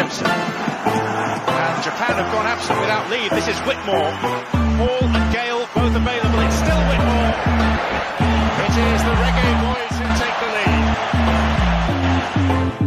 [0.00, 0.24] Simpson.
[0.24, 3.28] And Japan have gone absent without leave.
[3.28, 4.10] This is Whitmore.
[4.80, 6.40] Hall and Gale both available.
[6.40, 7.36] It's still Whitmore.
[8.64, 10.48] It is the Reggae Boys who take the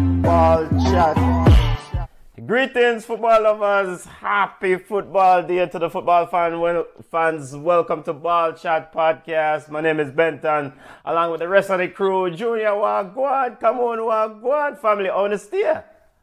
[0.09, 0.23] lead.
[0.23, 1.15] Ball chat.
[2.47, 4.05] Greetings, football lovers.
[4.05, 7.55] Happy football day to the football fan well, fans.
[7.55, 9.69] Welcome to Ball Chat Podcast.
[9.69, 10.73] My name is Benton,
[11.05, 12.31] along with the rest of the crew.
[12.31, 15.61] Junior Wagwan, come on, Wagwan, family, honesty.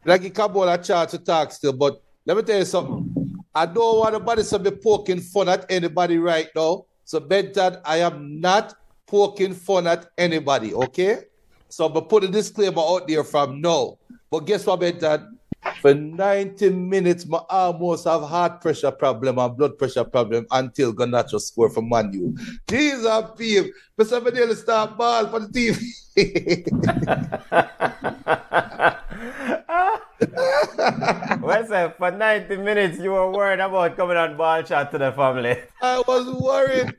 [0.03, 3.35] Like come on a chat to talk still, but let me tell you something.
[3.53, 6.85] I don't want nobody to be poking fun at anybody right now.
[7.03, 8.73] So Benton, I am not
[9.05, 11.23] poking fun at anybody, okay?
[11.67, 13.97] So I'm put a disclaimer out there from now.
[14.29, 15.37] But guess what, Benton?
[15.81, 21.39] For 90 minutes, I almost have heart pressure problem and blood pressure problem until Garnacho
[21.39, 22.35] score for Manu.
[22.67, 23.71] Jesus, Pete.
[23.95, 25.75] But somebody else start ball for the team.
[31.41, 35.11] well, sir, for 90 minutes, you were worried about coming on ball chat to the
[35.11, 35.57] family.
[35.81, 36.95] I was worried.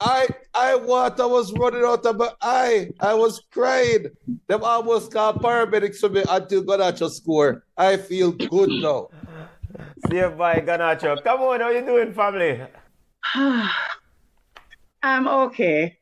[0.00, 2.90] I I water was running out of my eye.
[3.00, 4.06] I was crying.
[4.46, 7.64] Them almost called paramedics for me until Garnacho score.
[7.76, 9.08] I feel good now.
[10.08, 11.22] See you by Garnacho.
[11.22, 12.62] Come on, how you doing, family?
[15.02, 15.98] I'm okay.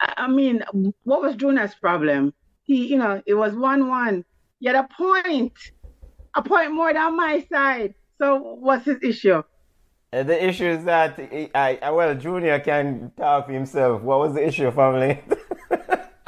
[0.00, 0.62] I I mean,
[1.04, 2.32] what was Jonas' problem?
[2.64, 4.24] He, you know, it was 1 1.
[4.58, 5.52] He had a point,
[6.34, 7.94] a point more than my side.
[8.18, 9.42] So, what's his issue?
[10.16, 11.18] Uh, the issue is that,
[11.54, 14.00] I, I, well, Junior can talk for himself.
[14.00, 15.22] What was the issue, family?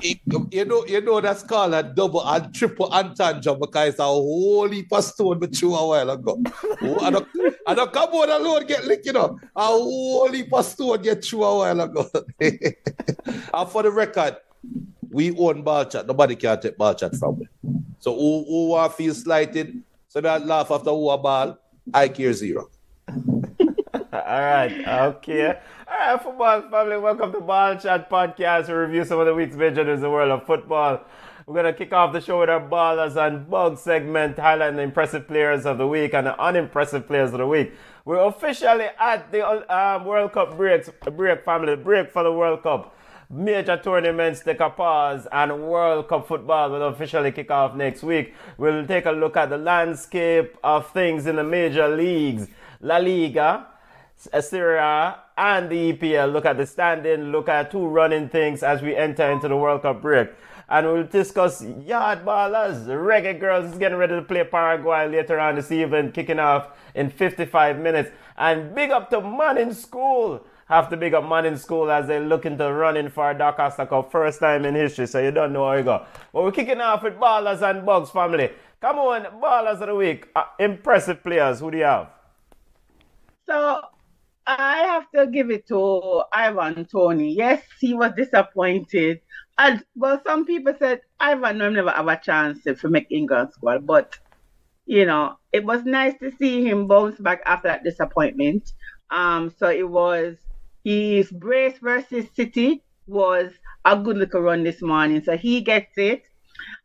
[0.00, 0.20] It-
[0.52, 4.68] you know, you know that's called a double and triple entendre because it's a whole
[4.68, 6.40] heap of stone but threw a while ago.
[6.82, 7.28] Oh, I don't,
[7.66, 9.40] I don't come on alone get licked, you know.
[9.56, 12.08] A whole heap of stone get through a while ago.
[12.40, 14.36] and for the record,
[15.10, 16.06] we own ball chat.
[16.06, 17.48] Nobody can take ball chat from me.
[17.98, 19.82] So who, who want feel slighted?
[20.06, 21.58] So that laugh after who a ball,
[21.92, 22.70] I care zero.
[24.26, 25.60] All right, okay.
[25.86, 28.66] All right, football family, welcome to Ball Chat Podcast.
[28.66, 31.02] We review some of the week's major news in the world of football.
[31.46, 34.82] We're going to kick off the show with our Ballers and Bugs segment, highlighting the
[34.82, 37.74] impressive players of the week and the unimpressive players of the week.
[38.04, 42.96] We're officially at the um, World Cup breaks, break family, break for the World Cup.
[43.30, 48.34] Major tournaments take a pause and World Cup football will officially kick off next week.
[48.56, 52.48] We'll take a look at the landscape of things in the major leagues.
[52.80, 53.66] La Liga,
[54.18, 56.32] Serie A and the EPL.
[56.32, 59.82] Look at the standing, look at two running things as we enter into the World
[59.82, 60.30] Cup break.
[60.68, 62.86] And we'll discuss yard ballers.
[62.86, 67.10] Reggae Girls is getting ready to play Paraguay later on this evening, kicking off in
[67.10, 68.10] 55 minutes.
[68.36, 70.44] And big up to Man in School.
[70.66, 73.88] Have to big up Man in School as they look into running for a daCosta
[73.88, 74.12] Cup.
[74.12, 76.04] First time in history, so you don't know how you go.
[76.32, 78.50] But we're kicking off with Ballers and Bugs family.
[78.80, 80.28] Come on, Ballers of the Week.
[80.36, 81.60] Uh, impressive players.
[81.60, 82.08] Who do you have?
[83.46, 83.80] So,
[84.48, 87.34] I have to give it to Ivan Toney.
[87.34, 89.20] Yes, he was disappointed.
[89.58, 94.18] And well, some people said Ivan never have a chance to make England squad, but
[94.86, 98.72] you know, it was nice to see him bounce back after that disappointment.
[99.10, 100.38] Um, so it was
[100.84, 103.52] his Brace versus City was
[103.84, 106.22] a good little run this morning, so he gets it.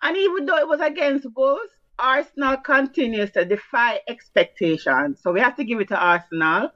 [0.01, 5.21] And even though it was against Wolves, Arsenal continues to defy expectations.
[5.21, 6.71] So we have to give it to Arsenal.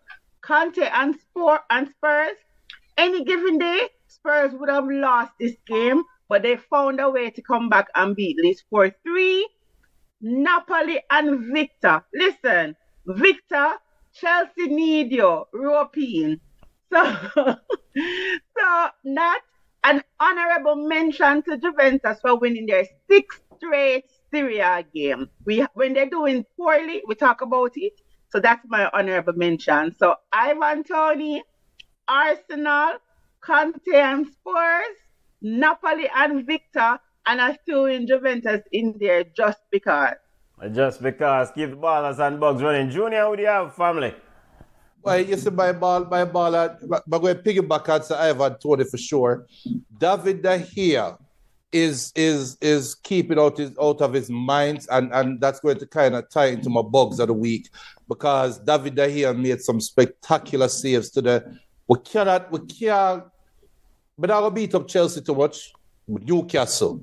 [0.48, 2.38] Conte and Sport and Spurs,
[2.98, 7.42] any given day, Spurs would have lost this game, but they found a way to
[7.42, 9.50] come back and beat Leeds 4 3.
[10.22, 12.02] Napoli and Victor.
[12.14, 13.74] Listen, Victor,
[14.14, 16.40] Chelsea need you, European.
[16.90, 17.04] So,
[18.58, 19.42] so not
[19.84, 25.30] an honorable mention to Juventus for winning their sixth straight Serie A game.
[25.46, 28.00] We when they're doing poorly, we talk about it.
[28.38, 29.96] So that's my honorable mention.
[29.98, 31.42] So Ivan Toney,
[32.08, 32.98] Arsenal,
[33.42, 34.96] Conte and Spurs,
[35.42, 40.14] Napoli and Victor, and I threw in Juventus in there just because.
[40.72, 42.92] Just because keep the ballers and bugs running.
[42.92, 44.14] Junior, who do you have, family?
[45.02, 48.56] Well, you see, my ball, my ball, uh, but but we're piggyback on Sir Ivan
[48.62, 49.48] Toney for sure.
[49.98, 51.18] David De Gea
[51.72, 55.88] is is is keeping out his out of his mind, and and that's going to
[55.88, 57.70] kind of tie into my bugs of the week
[58.08, 61.42] because David De Gea made some spectacular saves today.
[61.88, 63.24] We cannot, we can't,
[64.18, 65.74] but I will beat up Chelsea too much.
[66.08, 67.02] Newcastle.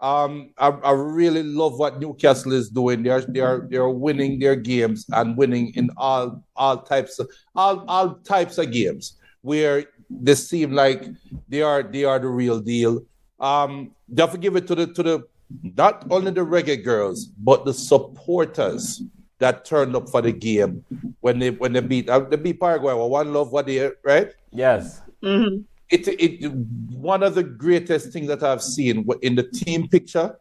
[0.00, 3.02] Um, I, I really love what Newcastle is doing.
[3.02, 8.14] They're they're they're winning their games and winning in all all types of all all
[8.16, 11.06] types of games where they seem like
[11.48, 13.04] they are they are the real deal.
[13.38, 15.22] Um, don't forgive it to the to the
[15.62, 19.02] not only the reggae girls, but the supporters
[19.42, 20.84] that turned up for the game
[21.20, 22.94] when they when they beat uh, they beat Paraguay.
[22.94, 24.32] Well, one love, what they right?
[24.50, 25.02] Yes.
[25.22, 25.62] Mm-hmm.
[25.90, 30.38] It it one of the greatest things that I've seen in the team picture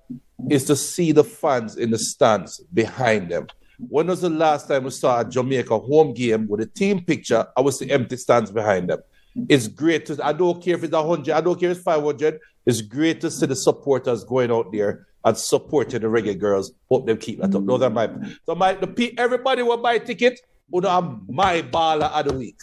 [0.49, 3.47] is to see the fans in the stands behind them.
[3.89, 7.47] When was the last time we saw a Jamaica home game with a team picture?
[7.57, 8.99] I was the empty stands behind them.
[9.49, 10.23] It's great to.
[10.23, 11.33] I don't care if it's hundred.
[11.33, 12.39] I don't care if it's five hundred.
[12.67, 16.71] It's great to see the supporters going out there and supporting the reggae girls.
[16.89, 17.65] Hope them keep that up.
[17.65, 18.09] Those are my.
[18.45, 20.39] So my the everybody will buy a ticket.
[20.71, 22.57] Who have my baller of the week.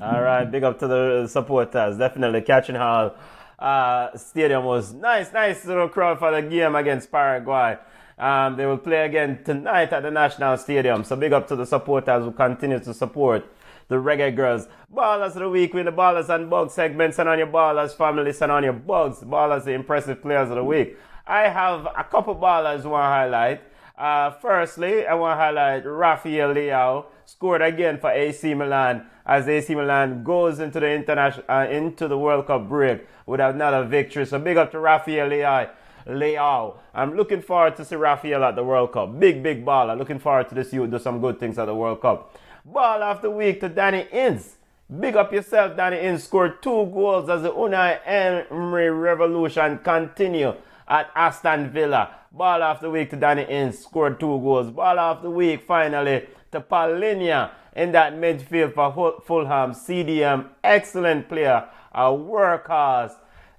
[0.00, 1.98] All right, big up to the supporters.
[1.98, 3.14] Definitely Catherine Hall
[3.58, 7.76] uh, Stadium was nice, nice little crowd for the game against Paraguay.
[8.18, 11.04] Um, they will play again tonight at the National Stadium.
[11.04, 13.44] So big up to the supporters who continue to support
[13.88, 14.68] the Reggae Girls.
[14.94, 18.32] Ballers of the week with the Ballers and Bugs segments and on your Ballers family
[18.40, 19.20] and on your Bugs.
[19.20, 20.96] Ballers, the impressive players of the week.
[21.26, 23.62] I have a couple ballers want to highlight.
[23.96, 29.74] Uh, firstly, I want to highlight Rafael Leao scored again for AC Milan as AC
[29.74, 34.26] Milan goes into the international uh, into the World Cup break with another victory.
[34.26, 35.70] So big up to Rafael Leao.
[36.06, 36.76] Leao.
[36.92, 39.18] I'm looking forward to see Rafael at the World Cup.
[39.18, 39.96] Big, big baller.
[39.96, 42.36] Looking forward to this you do some good things at the World Cup.
[42.66, 44.56] Ball of the week to Danny Ings.
[45.00, 50.52] Big up yourself, Danny Ings scored two goals as the Unai Emery revolution continue
[50.88, 52.10] at Aston Villa.
[52.32, 54.70] Ball of the week to Danny Ings scored two goals.
[54.70, 59.72] Ball of the week finally to Palhinha in that midfield for Fulham.
[59.72, 63.14] CDM, excellent player, a workhorse.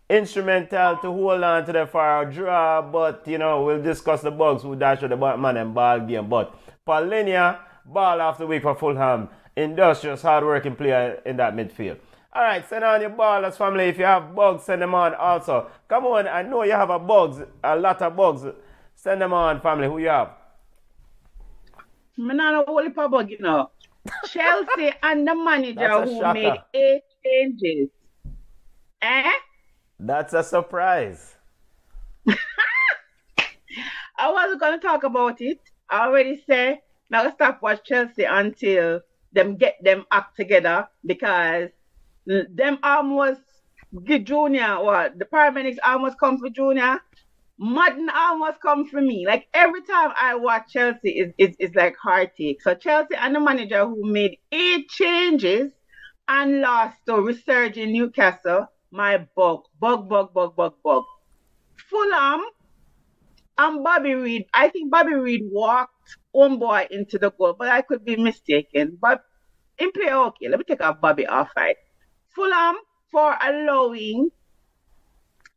[0.08, 4.30] Instrumental to hold on to the for a draw, but you know, we'll discuss the
[4.30, 6.30] bugs who dash with the man and ball game.
[6.30, 6.54] But
[6.86, 9.30] Palhinha, ball of the week for Fulham.
[9.58, 11.98] Industrious, hard-working player in that midfield.
[12.36, 13.86] All right, send on your ballers family.
[13.86, 15.70] If you have bugs, send them on also.
[15.88, 18.44] Come on, I know you have a bugs, a lot of bugs.
[18.94, 19.88] Send them on, family.
[19.88, 20.32] Who you have?
[22.18, 23.72] Me not a whole bug, you know.
[24.28, 26.34] Chelsea and the manager who shocker.
[26.34, 27.88] made eight changes.
[29.02, 29.32] Eh?
[29.98, 31.36] That's a surprise.
[34.18, 35.62] I wasn't gonna talk about it.
[35.90, 39.00] I already said now stop watch Chelsea until
[39.32, 41.70] them get them act together because
[42.26, 43.42] them almost
[44.04, 47.00] get Junior or the paramedics almost come for Junior.
[47.58, 49.26] Madden almost come for me.
[49.26, 52.62] Like every time I watch Chelsea, it's, it's, it's like heartache.
[52.62, 55.72] So Chelsea and the manager who made eight changes
[56.28, 61.04] and lost to resurge in Newcastle, my bug, bug, bug, bug, bug, bug.
[61.90, 62.42] Fulham
[63.58, 64.46] and Bobby Reid.
[64.54, 65.92] I think Bobby Reid walked
[66.32, 68.98] one boy into the goal, but I could be mistaken.
[69.00, 69.22] But
[69.78, 71.78] in play okay, let me take off Bobby off right.
[72.36, 72.76] Fulham
[73.12, 74.30] for allowing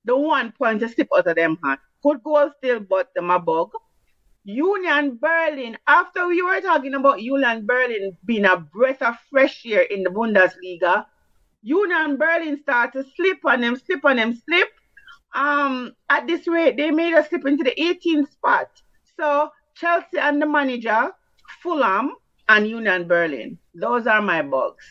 [0.04, 1.80] the one point to slip out of them hand.
[2.02, 3.70] Good goal still, but them a bug.
[4.44, 9.82] Union Berlin, after we were talking about Union Berlin being a breath of fresh air
[9.82, 11.04] in the Bundesliga,
[11.62, 14.68] Union Berlin started to slip on them, slip on them, slip.
[15.34, 18.70] Um, at this rate, they made us slip into the 18th spot.
[19.18, 21.10] So Chelsea and the manager,
[21.62, 22.12] Fulham
[22.48, 23.58] and Union Berlin.
[23.74, 24.84] Those are my bugs.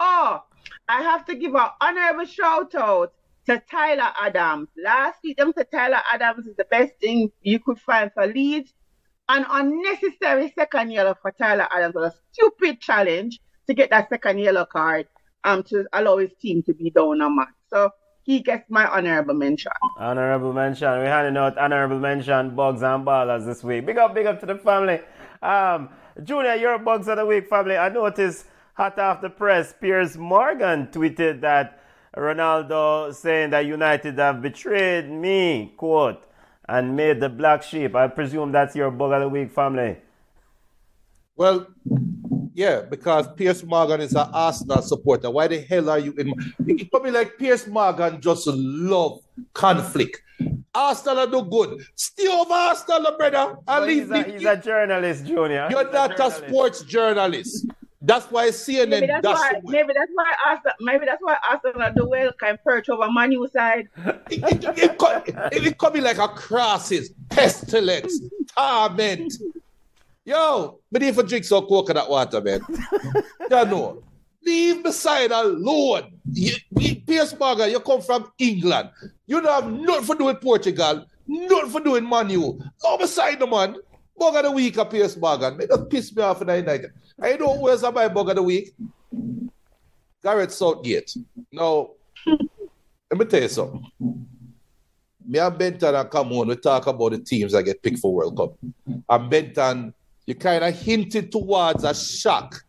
[0.00, 0.42] Oh,
[0.88, 3.12] I have to give an honorable shout out
[3.46, 4.68] to Tyler Adams.
[4.82, 8.72] Last week, said Tyler Adams is the best thing you could find for Leeds.
[9.28, 14.38] An unnecessary second yellow for Tyler Adams was a stupid challenge to get that second
[14.38, 15.08] yellow card
[15.42, 17.48] um to allow his team to be down a match.
[17.68, 17.90] So
[18.22, 19.72] he gets my honorable mention.
[19.98, 20.88] Honorable mention.
[20.88, 23.86] We're handing out honorable mention bugs and ballers this week.
[23.86, 25.00] Big up, big up to the family.
[25.42, 25.88] Um,
[26.22, 27.76] Junior, your bugs of the week, family.
[27.76, 31.80] I noticed hot off the press, Piers Morgan tweeted that
[32.14, 36.22] Ronaldo saying that United have betrayed me, quote,
[36.68, 37.94] and made the black sheep.
[37.94, 39.96] I presume that's your bug of the week, family.
[41.36, 41.66] Well,
[42.54, 45.30] yeah, because Piers Morgan is an Arsenal supporter.
[45.30, 46.34] Why the hell are you in?
[46.66, 49.20] It probably like Piers Morgan just love
[49.54, 50.22] conflict.
[50.74, 51.82] Arsenal do good.
[51.94, 53.56] Stay over Arsenal, brother.
[53.66, 55.68] And he's, a, he's a journalist, Junior.
[55.70, 57.66] You're he's not a, a, sports journalist.
[58.06, 62.08] That's why CNN maybe that's why, maybe that's why Arsenal maybe that's why Arsenal do
[62.08, 63.88] well can perch over Manu side.
[64.30, 64.96] it, it, it,
[65.52, 68.20] it, it could be like a crisis, pestilence,
[68.56, 69.32] torment.
[70.24, 72.60] Yo, but if a drink some coconut water, man.
[73.40, 74.02] you know.
[74.44, 76.12] Leave the side alone.
[76.32, 76.54] You,
[77.04, 78.90] Piers Morgan, you come from England.
[79.26, 82.56] You don't have nothing for doing Portugal, nothing for doing Manu.
[82.80, 83.74] Go beside the man.
[84.18, 85.60] Bug of the week of Piers Morgan.
[85.60, 86.90] It just piss me off in the United.
[87.20, 88.74] I know where's my bug of the week.
[90.22, 91.14] Gareth Southgate.
[91.52, 91.90] Now,
[92.26, 93.86] let me tell you something.
[95.24, 98.12] me and Benton and come on, we talk about the teams that get picked for
[98.12, 98.54] World Cup.
[99.08, 99.94] And Benton,
[100.26, 102.64] you kind of hinted towards a shock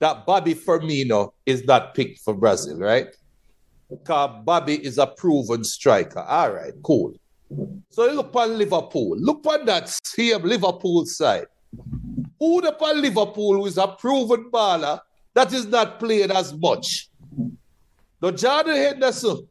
[0.00, 3.08] that Bobby Firmino is not picked for Brazil, right?
[3.90, 6.20] Because Bobby is a proven striker.
[6.20, 7.14] All right, cool.
[7.90, 9.16] So look on Liverpool.
[9.18, 11.46] Look on that same Liverpool side.
[12.38, 15.00] Who the on Liverpool who is a proven baller
[15.34, 17.08] that is not playing as much?
[18.20, 19.46] The Jordan Henderson.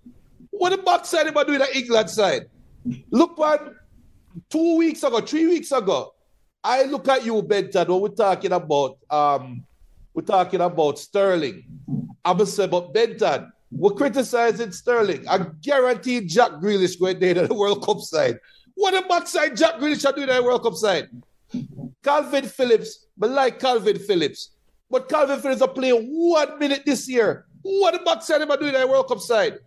[0.51, 2.43] What the backside am I doing the England side?
[3.12, 3.75] Look on
[4.50, 6.13] two weeks ago, three weeks ago.
[6.63, 9.63] I look at you, Benton, when we're talking about um
[10.13, 11.63] we're talking about Sterling.
[12.23, 15.27] I'm gonna say, but Benton, we're criticizing Sterling.
[15.27, 18.39] I guarantee Jack Grealish going there to the World Cup side.
[18.75, 21.10] What a backside Jack Grealish are doing at the World Cup side.
[22.03, 24.51] Kalvin Phillips, but like Kalvin Phillips.
[24.89, 27.46] But Kalvin Phillips are playing one minute this year.
[27.62, 29.60] What the backside am I doing at the World Cup side?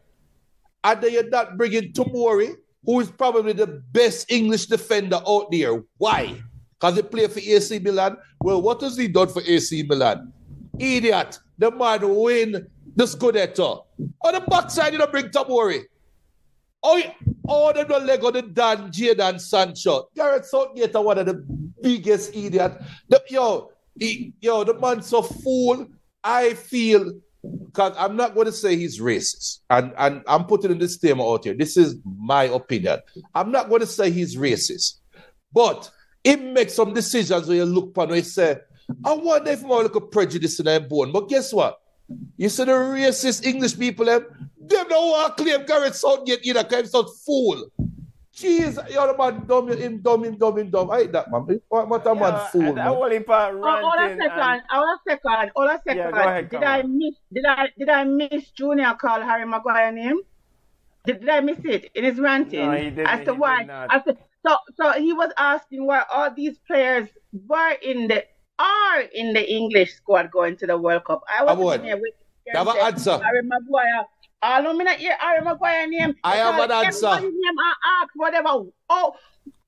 [0.84, 5.82] And then you're not bringing Tomori, who is probably the best English defender out there.
[5.98, 6.40] Why?
[6.78, 8.16] Because he played for AC Milan.
[8.40, 10.32] Well, what has he done for AC Milan?
[10.78, 11.38] Idiot.
[11.58, 13.85] The man win the Scudetto.
[14.24, 15.82] On the backside, you don't bring Tomori.
[16.82, 17.02] Oh,
[17.48, 20.08] oh, they don't let go the Dan, Jadon Sancho.
[20.14, 21.34] Gareth Southgate are one of the
[21.82, 22.80] biggest idiot.
[23.08, 25.86] The, yo, he, yo, the man's a fool.
[26.22, 27.12] I feel
[27.66, 31.28] because I'm not going to say he's racist, and and I'm putting in this statement
[31.28, 31.54] out here.
[31.54, 33.00] This is my opinion.
[33.34, 35.00] I'm not going to say he's racist,
[35.52, 35.90] but
[36.24, 38.58] it makes some decisions where you look upon and you say,
[39.04, 41.12] I wonder if more like a prejudice in them bone.
[41.12, 41.80] But guess what?
[42.36, 44.18] You see the racist English people, eh?
[44.20, 47.68] them, them don't want to claim Gareth Southgate either because he's not fool.
[48.34, 50.90] Jeez, you're the man dumb, him dumb, him dumb, him dumb.
[50.90, 51.58] I hate that, man.
[51.68, 52.86] What, what a man Yeah, fool, and man.
[52.86, 54.30] I will in part Oh, hold a second.
[54.38, 55.50] and- Hold a second.
[55.56, 55.96] Hold a second.
[55.96, 56.68] Yeah, go ahead, did Carol.
[56.68, 57.14] I miss?
[57.32, 60.18] Did I did I miss Junior call Harry Maguire name?
[61.06, 62.66] Did, did I miss it in his ranting?
[62.66, 63.06] No, he didn't.
[63.06, 63.58] As to He why?
[63.60, 63.94] did not.
[63.94, 68.22] As to, so so he was asking why all these players were in the
[68.58, 71.22] are in the English squad going to the World Cup.
[71.28, 71.72] I was Avoid.
[71.72, 72.14] sitting here with
[72.54, 73.18] Have an answer.
[73.18, 74.06] Harry Maguire.
[74.42, 76.14] I don't hear Harry Maguire name.
[76.22, 77.20] I have an answer.
[77.20, 78.48] Name I ask whatever.
[78.88, 79.14] Oh,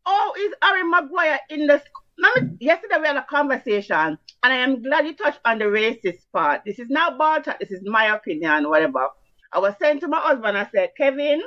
[0.06, 1.78] oh, is Harry Maguire in the?
[1.78, 6.22] sc- yesterday we had a conversation, and I am glad you touched on the racist
[6.32, 6.62] part.
[6.64, 7.58] This is not chat.
[7.60, 9.08] This is my opinion, whatever.
[9.52, 11.42] I was saying to my husband, I said, Kevin,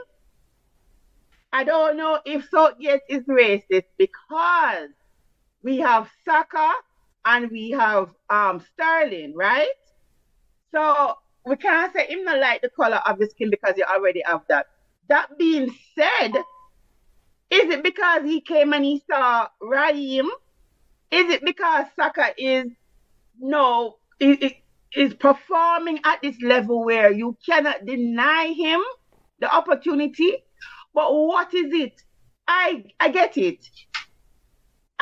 [1.53, 4.89] I don't know if Southgate is racist because
[5.63, 6.71] we have Saka
[7.25, 9.69] and we have um Sterling, right?
[10.75, 14.21] So we can't say him not like the color of his skin because you already
[14.25, 14.67] have that.
[15.09, 16.33] That being said,
[17.51, 20.25] is it because he came and he saw Raheem?
[21.11, 22.67] Is it because Saka is
[23.39, 24.53] no is, is-
[24.95, 28.81] is performing at this level where you cannot deny him
[29.39, 30.37] the opportunity?
[30.93, 31.93] But what is it?
[32.47, 33.65] I I get it.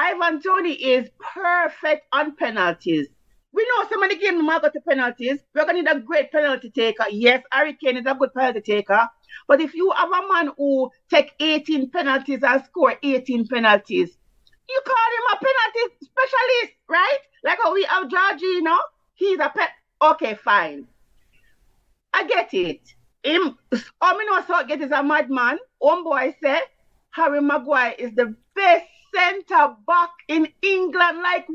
[0.02, 3.08] Ivan Toney is perfect on penalties.
[3.52, 5.40] We know some of the might go to penalties.
[5.54, 7.04] We're gonna need a great penalty taker.
[7.10, 9.10] Yes, Harry Kane is a good penalty taker.
[9.46, 14.18] But if you have a man who take 18 penalties and score 18 penalties,
[14.70, 17.20] you call him a penalty specialist, right?
[17.44, 18.78] Like how we have Jorginho,
[19.16, 19.72] he's a pet.
[20.02, 20.88] Okay, fine.
[22.14, 22.88] I get it.
[23.22, 23.58] Him,
[24.00, 25.60] all me know is a madman.
[25.80, 26.62] One boy said
[27.10, 31.20] Harry Maguire is the best centre back in England.
[31.22, 31.48] Like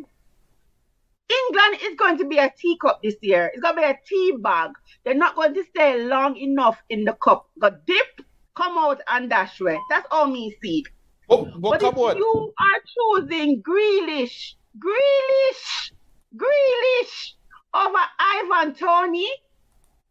[1.30, 3.50] England is going to be a teacup this year.
[3.52, 4.70] It's going to be a tea bag.
[5.04, 7.48] They're not going to stay long enough in the cup.
[7.58, 8.20] Got dip,
[8.56, 9.78] come out and dash away.
[9.90, 10.84] That's all me see.
[11.28, 12.16] Oh, but, but But if on.
[12.16, 15.92] you are choosing Grealish, Grealish,
[16.36, 17.32] Grealish
[17.74, 19.30] over Ivan Toney,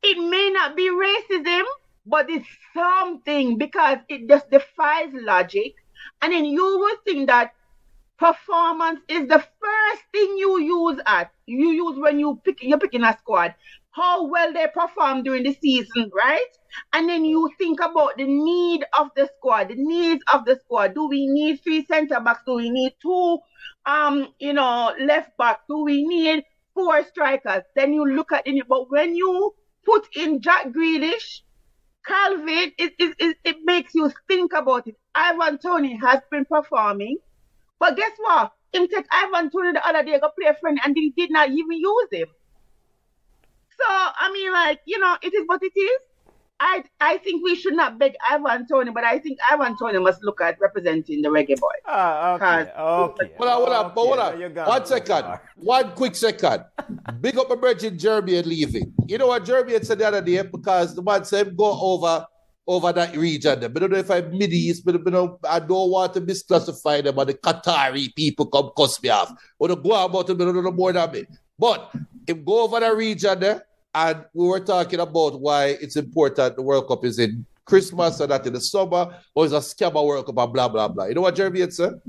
[0.03, 1.63] it may not be racism,
[2.05, 5.73] but it's something because it just defies logic.
[6.21, 7.53] And then you will think that
[8.17, 11.31] performance is the first thing you use at.
[11.45, 13.55] You use when you pick you're picking a squad.
[13.91, 16.51] How well they perform during the season right?
[16.93, 20.95] And then you think about the need of the squad the needs of the squad.
[20.95, 22.43] Do we need three center backs?
[22.45, 23.39] Do we need two
[23.85, 25.61] um you know left back?
[25.67, 26.43] Do we need
[26.73, 27.63] four strikers?
[27.75, 29.53] Then you look at it but when you
[29.85, 31.41] put in Jack Grealish
[32.07, 37.17] Kalvin it, it, it, it makes you think about it Ivan Toney has been performing
[37.79, 38.53] but guess what?
[38.71, 41.49] Him take Ivan Toney the other day, go play a friend, and he did not
[41.49, 42.27] even use him.
[43.77, 45.99] So I mean, like you know, it is what it is.
[46.63, 50.23] I I think we should not beg Ivan Toney, but I think Ivan Toney must
[50.23, 51.77] look at representing the reggae boy.
[51.85, 53.33] Ah, okay, okay.
[53.37, 54.53] Hold on, hold on, but hold on.
[54.53, 55.39] got One it.
[55.57, 56.63] One quick second.
[57.19, 58.93] Big up my bridge in Jeremy and leaving.
[59.07, 60.41] You know what Jeremy had said the other day?
[60.41, 62.25] Because the man said go over
[62.65, 63.59] over that region.
[63.59, 63.69] There.
[63.69, 67.03] I don't know if I'm Middle East, but I don't, I don't want to misclassify
[67.03, 67.15] them.
[67.15, 69.33] But the Qatari people come cuss me off.
[69.59, 71.25] But to go about it, I don't know more than me.
[71.59, 71.91] But
[72.25, 76.61] if go over the region there, and we were talking about why it's important the
[76.61, 80.25] World Cup is in Christmas and that in the summer, or it's a scammer World
[80.25, 81.05] Cup and blah, blah, blah.
[81.05, 82.01] You know what Jeremy had said?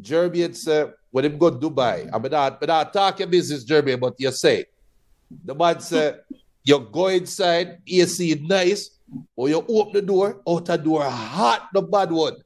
[0.00, 3.96] Jeremy had said, when him go to Dubai, I'm not, but not talking business, Jeremy,
[3.96, 4.64] but you say,
[5.44, 6.20] the man said,
[6.64, 8.90] you go inside, AC nice,
[9.36, 12.36] or you open the door, out the door hot, the bad one.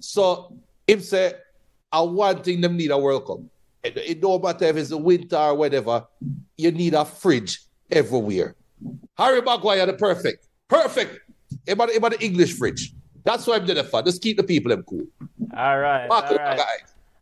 [0.00, 0.52] So
[0.86, 1.34] him say,
[1.90, 3.38] I want thing them need a World Cup.
[3.82, 6.06] It, it don't matter if it's winter or whatever,
[6.56, 8.54] you need a fridge everywhere.
[9.16, 10.46] Harry Maguire, the perfect.
[10.68, 11.20] Perfect.
[11.68, 12.92] About, about the English fridge.
[13.24, 14.02] That's why I'm doing it for.
[14.02, 15.06] Just keep the people them cool.
[15.56, 16.06] All right.
[16.08, 16.60] All right.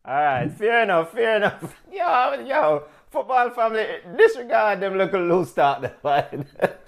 [0.05, 0.53] All right.
[0.53, 1.13] Fair enough.
[1.13, 1.75] Fair enough.
[1.93, 5.53] Yo, yo, football family, disregard them little loose.
[5.53, 6.47] Fine.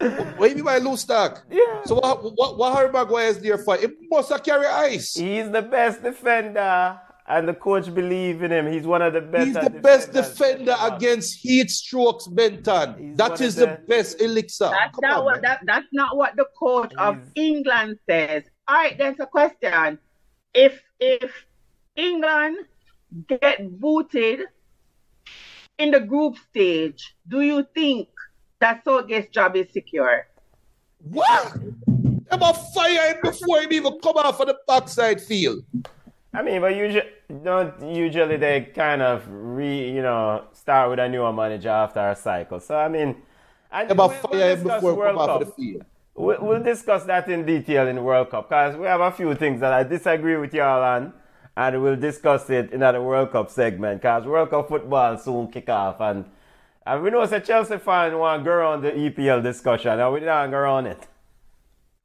[0.00, 1.44] What do you mean by loose stock?
[1.50, 1.82] Yeah.
[1.84, 3.76] So what, what, what Harry Maguire is there for?
[3.76, 5.14] He must carry ice.
[5.14, 6.98] He's the best defender,
[7.30, 8.66] and the coach believe in him.
[8.70, 9.46] He's one of the best.
[9.46, 10.96] He's the best defender against.
[10.96, 12.94] against heat strokes, Benton.
[12.98, 14.70] He's That one is of the the- best elixir.
[14.70, 18.42] That's Come not on, what that, that's not what the coach of England says.
[18.68, 19.98] All right, then it's a question.
[20.54, 21.30] If if
[21.96, 22.58] England
[23.28, 24.40] get booted
[25.78, 28.08] in the group stage, do you think
[28.60, 30.26] that Southgate's job is secure?
[31.02, 31.54] What?
[31.86, 35.64] Them a fire him before him even come off of the backside field.
[36.32, 37.08] I mean, but usually
[37.42, 42.14] don't usually they kind of re you know start with a newer manager after a
[42.16, 42.60] cycle.
[42.60, 43.16] So I mean,
[43.72, 45.56] and Them a we- we'll discuss before World Cup.
[45.56, 45.84] field.
[46.14, 49.34] We- We'll discuss that in detail in the World Cup because we have a few
[49.34, 51.12] things that I disagree with y'all on,
[51.56, 55.68] and we'll discuss it in the World Cup segment because World Cup football soon kick
[55.68, 56.24] off, and,
[56.86, 60.12] and we know it's a Chelsea fan want to go on the EPL discussion, and
[60.12, 61.06] we don't go on it.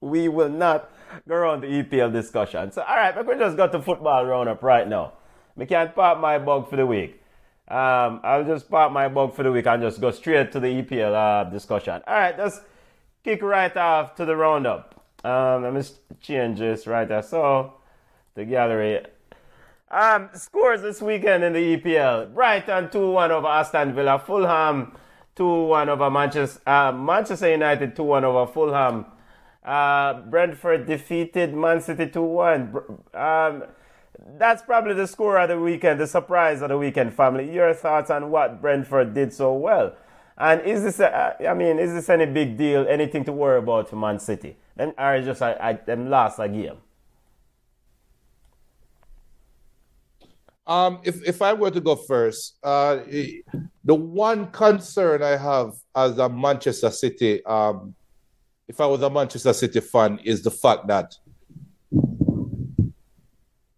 [0.01, 0.89] We will not
[1.27, 2.71] go on the EPL discussion.
[2.71, 5.13] So, all right, we just go to football roundup right now.
[5.55, 7.21] We can't park my bug for the week.
[7.67, 10.83] Um, I'll just park my bug for the week and just go straight to the
[10.83, 12.01] EPL uh, discussion.
[12.07, 12.61] All right, let's
[13.23, 15.03] kick right off to the roundup.
[15.23, 15.81] Um, let me
[16.21, 17.23] change this right there.
[17.23, 17.73] So,
[18.35, 19.05] the gallery.
[19.89, 22.33] Um, scores this weekend in the EPL.
[22.33, 24.19] Brighton 2 1 over Aston Villa.
[24.19, 24.91] Fulham
[25.35, 29.05] 2 1 over Manchester, uh, Manchester United 2 1 over Fulham.
[29.65, 32.99] Uh, Brentford defeated Man City 2 1.
[33.13, 33.63] Um,
[34.37, 37.51] that's probably the score of the weekend, the surprise of the weekend, family.
[37.51, 39.95] Your thoughts on what Brentford did so well?
[40.37, 43.89] And is this, a, I mean, is this any big deal, anything to worry about
[43.89, 44.57] for Man City?
[44.75, 46.77] Them are just I, a, them lost a game.
[50.67, 52.97] Um, if if I were to go first, uh,
[53.83, 57.93] the one concern I have as a Manchester City, um,
[58.67, 61.15] if I was a Manchester City fan, is the fact that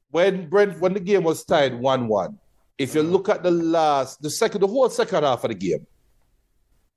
[0.10, 2.40] when Brent when the game was tied one one,
[2.78, 5.86] if you look at the last the second the whole second half of the game,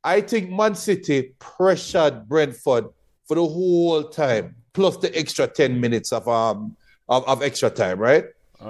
[0.05, 2.87] I think Man City pressured Brentford
[3.27, 6.77] for the whole time, plus the extra ten minutes of um
[7.09, 8.25] of, of extra time, right?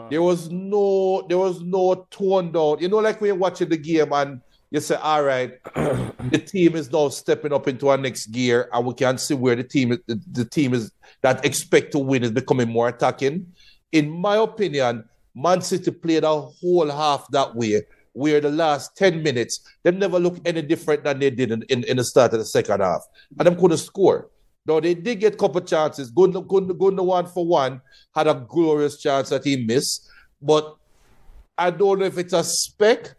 [0.09, 2.79] There was no, there was no tone down.
[2.79, 6.77] You know, like when you're watching the game and you say, "All right, the team
[6.77, 9.91] is now stepping up into our next gear, and we can see where the team,
[10.07, 13.47] the, the team is that expect to win is becoming more attacking."
[13.93, 15.05] In my opinion,
[15.35, 20.19] Man City played a whole half that way, where the last ten minutes they never
[20.19, 23.03] look any different than they did in, in, in the start of the second half,
[23.39, 24.31] and them couldn't score.
[24.67, 26.11] Though they did get a couple chances.
[26.11, 27.81] Gunn, one for one
[28.15, 30.09] had a glorious chance that he missed.
[30.41, 30.77] But
[31.57, 33.17] I don't know if it's a spec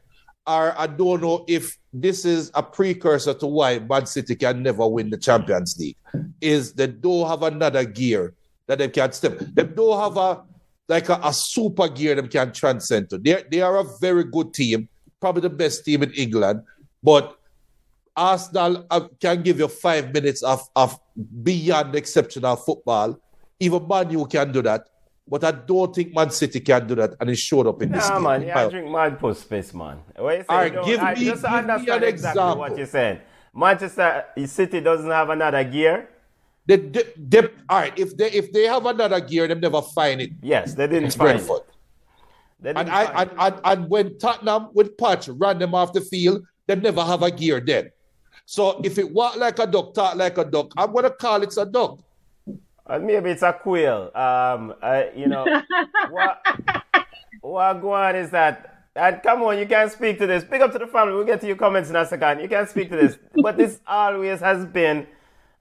[0.47, 4.88] or I don't know if this is a precursor to why Man City can never
[4.88, 5.97] win the Champions League.
[6.39, 8.34] Is they don't have another gear
[8.67, 9.38] that they can step.
[9.39, 10.43] They don't have a
[10.88, 13.17] like a, a super gear they can transcend to.
[13.17, 16.63] They they are a very good team, probably the best team in England,
[17.04, 17.38] but
[18.15, 20.99] Arsenal uh, can give you five minutes of, of
[21.43, 23.17] beyond exceptional football.
[23.60, 24.88] Even Man U can do that.
[25.27, 28.07] But I don't think Man City can do that, and it showed up in this
[28.10, 28.23] Nah, game.
[28.23, 29.99] man, yeah, I drink mad puss space, man.
[30.17, 30.45] What you say?
[30.49, 32.57] All right, give I me- just give me an exactly example.
[32.57, 33.19] what you're saying.
[33.53, 36.10] Manchester City doesn't have another gear.
[36.65, 40.21] They, they, they- all right, if they if they have another gear, they never find
[40.21, 40.31] it.
[40.41, 41.57] Yes, they didn't It's find Brentford.
[41.57, 41.65] it.
[42.62, 46.01] They didn't And I and, and, and when Tottenham with Poch ran them off the
[46.01, 47.91] field, they never have a gear then.
[48.45, 51.55] So if it walk like a duck, talk like a duck, I'm gonna call it
[51.57, 51.99] a duck.
[52.91, 54.12] Uh, maybe it's a quail.
[54.13, 55.45] Um, uh, you know,
[56.10, 56.45] what
[57.39, 58.67] what go on is that.
[58.93, 60.43] And come on, you can't speak to this.
[60.43, 61.13] Pick up to the family.
[61.13, 62.41] We'll get to your comments in a second.
[62.41, 63.17] You can't speak to this.
[63.41, 65.08] but this always has been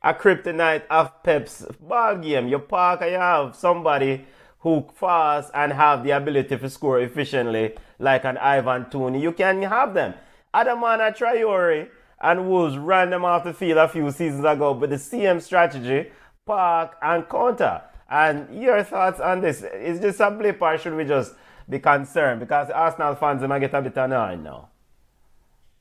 [0.03, 2.49] a kryptonite of Pep's ball game.
[2.49, 4.27] You park and you have somebody
[4.59, 9.23] who fast and have the ability to score efficiently, like an Ivan Toney.
[9.23, 10.15] You can have them.
[10.53, 11.89] Adamana Traore
[12.21, 16.11] and Wolves ran them off the field a few seasons ago with the same strategy,
[16.51, 17.81] park and counter.
[18.11, 19.63] And your thoughts on this?
[19.63, 21.35] Is this a blip or should we just
[21.69, 22.41] be concerned?
[22.41, 24.69] Because Arsenal fans might get a bit annoyed now.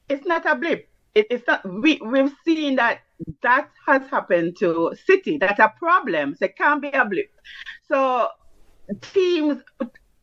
[0.08, 0.88] It's not a blip.
[1.16, 1.68] It, it's not.
[1.68, 3.00] We we've seen that
[3.42, 5.40] that has happened to City.
[5.40, 6.36] That's a problem.
[6.36, 7.32] So it can't be a blip.
[7.88, 8.28] So
[9.02, 9.64] teams,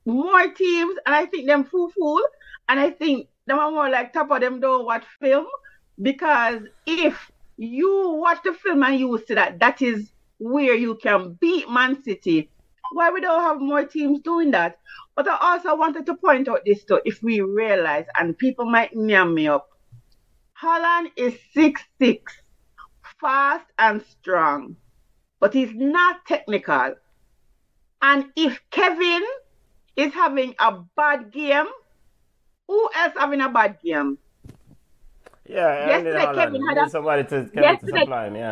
[0.05, 2.23] more teams, and I think them fool fool,
[2.69, 5.47] and I think them are more like top of them don't watch film
[6.01, 11.35] because if you watch the film and you see that that is where you can
[11.40, 12.51] beat Man City,
[12.92, 14.79] why we don't have more teams doing that?
[15.14, 18.94] But I also wanted to point out this too, if we realize, and people might
[18.94, 19.68] name me up,
[20.61, 22.33] Haaland is six six,
[23.20, 24.77] fast and strong,
[25.40, 26.94] but he's not technical.
[28.03, 29.22] And if Kevin
[29.96, 31.66] is having a bad game,
[32.68, 34.18] who else having a bad game?
[35.49, 38.51] Yeah, yesterday Kevin had a, somebody to, Kevin yesterday, to supply him, yeah.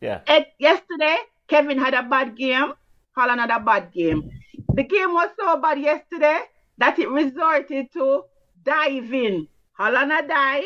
[0.00, 0.20] Yeah.
[0.58, 1.16] yesterday,
[1.48, 2.72] Kevin had a bad game.
[3.16, 4.30] Haaland had a bad game.
[4.74, 6.40] The game was so bad yesterday
[6.78, 8.24] that it resorted to
[8.62, 9.48] diving.
[9.78, 10.64] Haaland a dive,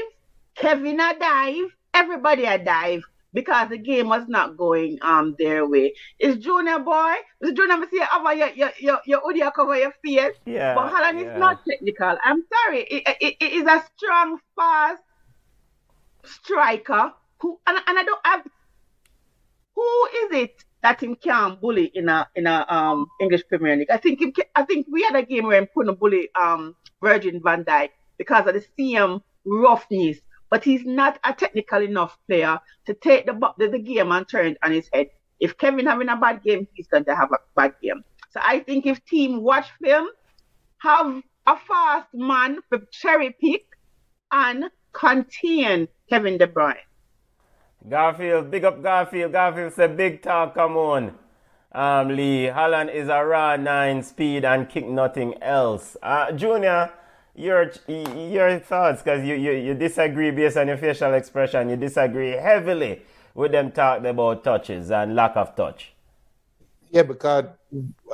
[0.55, 5.95] Kevin a dive, everybody a dive because the game was not going um their way.
[6.19, 7.15] Is Junior boy?
[7.41, 10.37] Is Junior see over your your your your hoodie cover your face?
[10.45, 10.75] Yeah.
[10.75, 11.33] But Haaland yeah.
[11.33, 12.17] is not technical.
[12.25, 12.81] I'm sorry.
[12.83, 15.03] It, it, it is a strong, fast
[16.25, 18.47] striker who and, and I don't have
[19.83, 23.91] who is it that him can bully in a in a um English Premier League?
[23.91, 27.41] I think him, I think we had a game where him couldn't bully um Virgil
[27.43, 30.19] van Dijk because of the same roughness
[30.53, 34.49] but he's not a technical enough player to take the, the, the game and turn
[34.49, 35.07] it on his head.
[35.41, 38.05] If Kevin having a bad game, he's going to have a bad game.
[38.33, 40.09] So I think if team watch film,
[40.81, 43.65] have a fast man for cherry pick
[44.31, 46.85] and contain Kevin De Bruyne.
[47.89, 49.33] Garfield, big up Garfield.
[49.33, 51.15] Garfield said, big talk, come on.
[51.73, 55.97] Um, Lee, Haaland is a raw nine speed and kick nothing else.
[56.03, 56.93] Uh, Junior,
[57.35, 62.33] your your thoughts because you, you, you disagree based on your facial expression you disagree
[62.33, 63.01] heavily
[63.35, 65.95] with them talking about touches and lack of touch
[66.91, 67.47] yeah because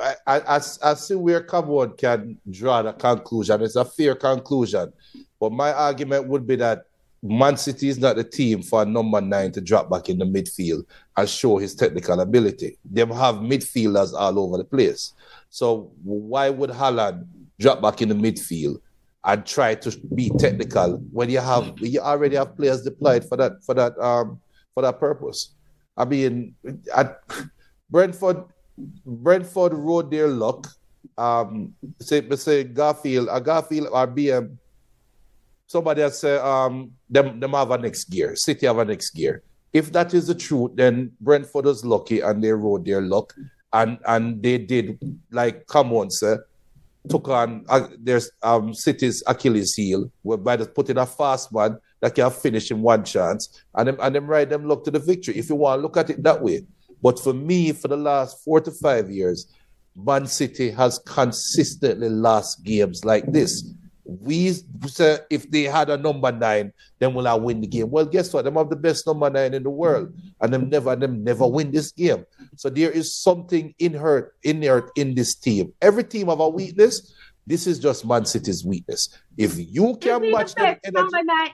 [0.01, 4.93] I, I, I, see where Carbone can draw the conclusion it's a fair conclusion
[5.37, 6.85] but my argument would be that
[7.21, 10.25] Man City is not the team for a number nine to drop back in the
[10.25, 10.83] midfield
[11.17, 12.77] and show his technical ability.
[12.89, 15.13] They have midfielders all over the place.
[15.49, 17.27] So why would Haaland
[17.59, 18.79] drop back in the midfield
[19.25, 23.61] and try to be technical when you have you already have players deployed for that
[23.65, 24.39] for that um
[24.73, 25.55] for that purpose.
[25.97, 26.55] I mean,
[26.95, 27.19] at
[27.89, 28.45] Brentford,
[29.05, 30.67] Brentford rode their luck.
[31.17, 34.55] Um, say say Garfield, a Garfield or BM.
[35.69, 38.35] Somebody has said um them them have a next gear.
[38.35, 39.43] City have a next gear.
[39.71, 43.33] If that is the truth, then Brentford was lucky and they rode their luck
[43.71, 44.97] and and they did
[45.31, 46.43] like come on, sir
[47.07, 52.15] took on uh, their um, City's Achilles heel by the putting a fast man that
[52.15, 55.37] can finish in one chance and them, and them ride them look to the victory
[55.37, 56.65] if you want to look at it that way.
[57.01, 59.53] But for me, for the last four to five years,
[59.95, 63.73] Man City has consistently lost games like this
[64.09, 64.53] we
[64.87, 67.91] say if they had a number nine, then will I win the game?
[67.91, 68.45] Well, guess what?
[68.45, 71.71] Them have the best number nine in the world, and them never them never win
[71.71, 72.25] this game.
[72.55, 75.73] So there is something inherent inherent in this team.
[75.81, 77.13] Every team have a weakness.
[77.45, 79.09] This is just Man City's weakness.
[79.37, 81.51] If you can match the them, number nine.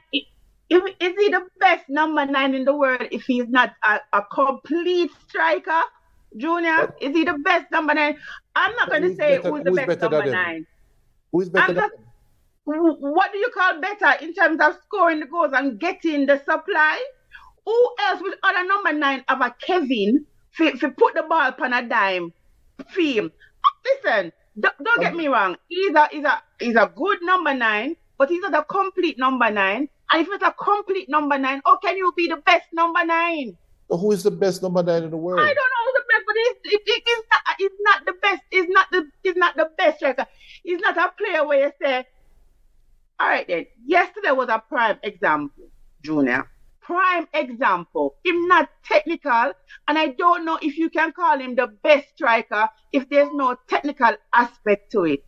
[0.68, 4.24] If, is he the best number nine in the world if he's not a, a
[4.24, 5.82] complete striker?
[6.38, 8.18] Junior, but, is he the best number nine?
[8.56, 10.68] I'm not going to say better, who's the who's best number nine.
[11.32, 11.90] Who's better I'm than
[12.66, 17.04] what do you call better in terms of scoring the goals and getting the supply?
[17.66, 20.26] Who else with other number nine of a Kevin
[20.60, 22.34] if you put the ball upon a dime?
[22.90, 23.32] Film.
[23.86, 25.56] Listen, don't, don't get um, me wrong.
[25.68, 29.50] He's a he's a he's a good number nine, but he's not a complete number
[29.50, 29.88] nine.
[30.12, 33.58] And if it's a complete number nine, how can you be the best number nine?
[33.90, 35.40] who is the best number nine in the world?
[35.40, 38.42] I don't know who's the best, but he's, he, he's, not, he's not the best.
[38.50, 40.26] He's not the he's not the best striker.
[40.64, 42.06] He's not a player where you say
[43.20, 43.66] all right then.
[43.86, 45.66] Yesterday was a prime example,
[46.04, 46.50] Junior.
[46.82, 48.16] Prime example.
[48.24, 49.54] Him not technical,
[49.88, 53.58] and I don't know if you can call him the best striker if there's no
[53.68, 55.26] technical aspect to it.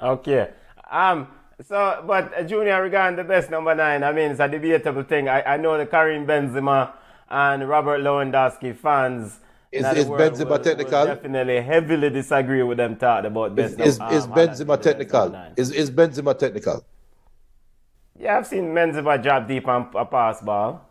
[0.00, 0.50] Okay.
[0.90, 1.28] Um.
[1.66, 5.28] So, but uh, Junior regarding the best number nine, I mean, it's a debatable thing.
[5.28, 6.92] I, I know the Karim Benzema
[7.28, 9.40] and Robert Lewandowski fans.
[9.72, 11.00] Is, is Benzema will- technical?
[11.00, 13.80] will definitely heavily disagree with them talking about Is, best.
[13.88, 15.36] is, of, is um, Benzema technical?
[15.56, 16.84] Is is Benzema technical?
[18.18, 20.84] Yeah, I've seen Benzema drop deep on a pass ball.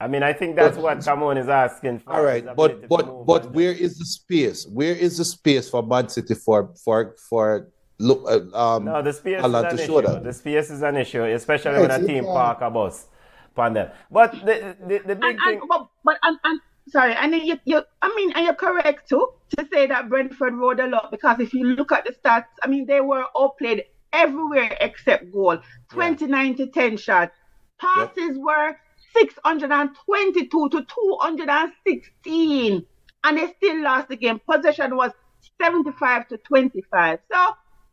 [0.00, 2.12] I mean, I think that's what Camon is asking for.
[2.12, 4.66] All right, but but move but and- where is the space?
[4.66, 9.12] Where is the space for Man City for for for look uh, um No, the
[9.12, 10.08] space Haaland is an show issue.
[10.08, 10.24] that?
[10.24, 13.06] The space is an issue, especially Right, when a you team can't- park a bus
[13.52, 13.90] upon them.
[14.10, 15.58] But the the, the big And, thing.
[15.60, 19.28] and, but, but and, and sorry, and you, you, I mean, and you're correct too
[19.56, 22.66] to say that Brentford rode a lot because if you look at the stats, I
[22.68, 23.84] mean, they were outplayed
[24.16, 25.58] everywhere except goal.
[25.90, 27.36] 29 to 10 shots.
[27.78, 28.76] Passes were
[29.16, 32.86] 622 to 216,
[33.24, 34.40] and they still lost the game.
[34.50, 35.12] Possession was
[35.60, 37.18] 75 to 25.
[37.30, 37.46] So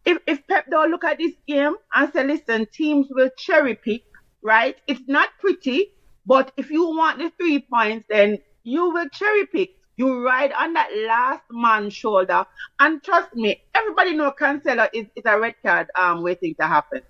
[0.05, 4.03] if, if Pep don't look at this game and say, listen, teams will cherry pick,
[4.41, 4.75] right?
[4.87, 5.91] It's not pretty,
[6.25, 9.71] but if you want the three points, then you will cherry pick.
[9.95, 12.45] You ride on that last man's shoulder.
[12.79, 17.01] And trust me, everybody know Cancelo is, is a red card um waiting to happen.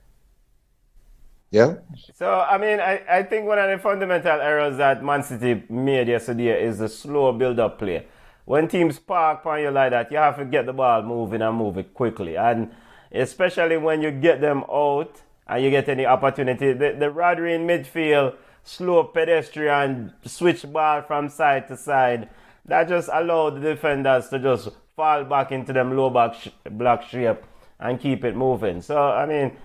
[1.51, 1.75] Yeah.
[2.15, 6.07] So, I mean, I, I think one of the fundamental errors that Man City made
[6.07, 8.07] yesterday is the slow build up play.
[8.45, 11.55] When teams park on you like that, you have to get the ball moving and
[11.55, 12.35] move it quickly.
[12.37, 12.71] And
[13.11, 17.67] especially when you get them out and you get any opportunity, the, the Rodri in
[17.67, 22.29] midfield, slow pedestrian, switch ball from side to side,
[22.65, 27.03] that just allowed the defenders to just fall back into them low back sh- block
[27.03, 27.41] shape
[27.79, 28.81] and keep it moving.
[28.81, 29.57] So, I mean,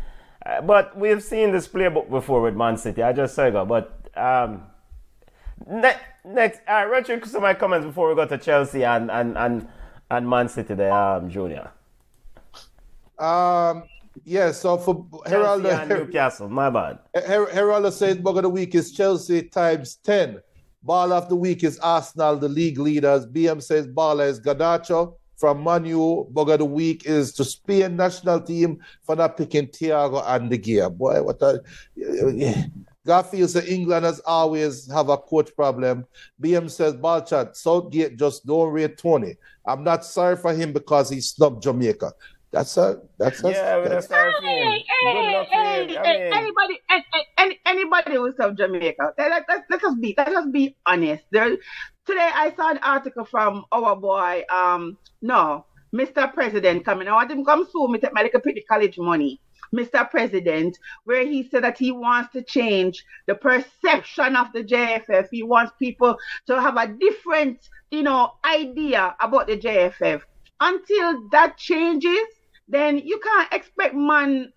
[0.44, 3.02] uh, but we've seen this playbook before with Man City.
[3.02, 4.62] I just say that, But um,
[5.66, 9.37] ne- next, uh, through some of my comments before we go to Chelsea and and
[9.37, 9.68] and,
[10.11, 11.70] and Man City there, um, Junior.
[13.18, 13.84] Um.
[14.24, 14.52] Yeah.
[14.52, 16.48] So for Herald, Newcastle.
[16.48, 16.98] My bad.
[17.14, 20.40] Her- Herald says bug of the week is Chelsea times ten.
[20.83, 23.27] Ball of the week is Arsenal, the league leaders.
[23.27, 26.25] BM says baller is Garnacho from Manu.
[26.31, 30.59] Bug of the week is to Spain national team for not picking Thiago and De
[30.59, 30.97] Gea.
[30.97, 31.62] Boy, what a
[33.07, 36.05] Garfield says England has always have a coach problem.
[36.43, 39.37] BM says ball chat Southgate just don't rate Toney.
[39.67, 42.12] I'm not sorry for him because he snubbed Jamaica.
[42.50, 44.46] That's a that's a Yeah, we're that's, sorry for.
[44.46, 49.44] Hey, hey, for hey, hey, anybody, an- an- any, anybody who's from Jamaica, let, let,
[49.48, 51.24] let, let us be, let us be honest.
[51.30, 51.50] There,
[52.06, 56.32] today I saw an article from our boy, um, no, Mr.
[56.32, 57.06] President coming.
[57.06, 57.92] I want him come soon.
[57.92, 59.40] Me take my little pretty college money.
[59.74, 60.11] Mr.
[60.11, 65.28] President, where he said that he wants to change the perception of the JFF.
[65.30, 70.22] He wants people to have a different, you know, idea about the JFF.
[70.61, 72.26] Until that changes,
[72.68, 74.52] then you can't expect man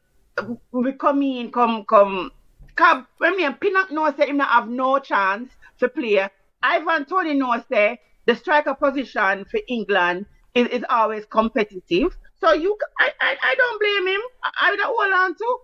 [0.72, 2.32] we come in, come, come.
[2.76, 6.28] Cause when me and Pinnock know say him not have no chance to play.
[6.64, 12.18] Ivan Toney knows say the striker position for England is, is always competitive.
[12.40, 14.22] So you, I, I, I don't blame him.
[14.44, 15.58] I, I would hold on to.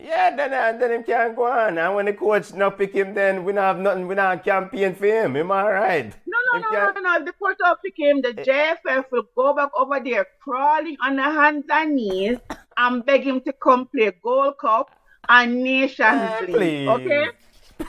[0.00, 1.78] Yeah, then uh, then him can't go on.
[1.78, 4.08] And when the coach not pick him, then we not have nothing.
[4.08, 5.36] We not campaign for him.
[5.36, 6.14] Am I right?
[6.26, 7.16] No, no, Him no, no, no, no.
[7.18, 11.14] If the coach don't pick him, the JFF will go back over there, crawling on
[11.16, 12.38] their hands and knees,
[12.76, 14.90] and beg him to come play Gold Cup
[15.28, 16.56] and Nations Eh, League.
[16.56, 16.88] please.
[16.88, 17.26] Okay.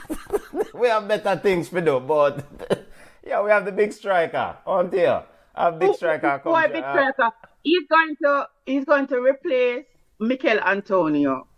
[0.74, 2.44] we have better things to do, but
[3.26, 5.24] yeah, we have the big striker on there.
[5.56, 6.72] Our big striker Boy, comes.
[6.72, 7.34] big uh, striker.
[7.64, 9.84] He's going to he's going to replace
[10.20, 11.48] Michail Antonio.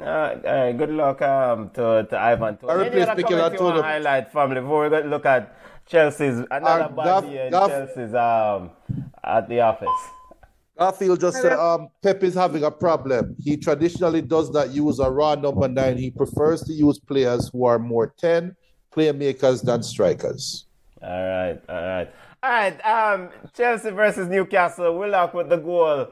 [0.00, 2.56] Uh, uh, good luck um, to, to Ivan.
[2.58, 5.56] To I Any other comments you want to highlight, family, before we go look at
[5.86, 8.70] Chelsea's another Uh, bad Gaff- in Gaff- Chelsea's um,
[9.24, 9.88] at the office.
[10.78, 13.34] Garfield just said um, Pep is having a problem.
[13.42, 15.96] He traditionally does not use a raw number nine.
[15.98, 18.54] He prefers to use players who are more 10
[18.94, 20.66] playmakers than strikers.
[21.02, 22.08] All right, all right,
[22.44, 22.86] all right.
[22.86, 24.96] Um, Chelsea versus Newcastle.
[24.96, 26.08] We'll look with the goal.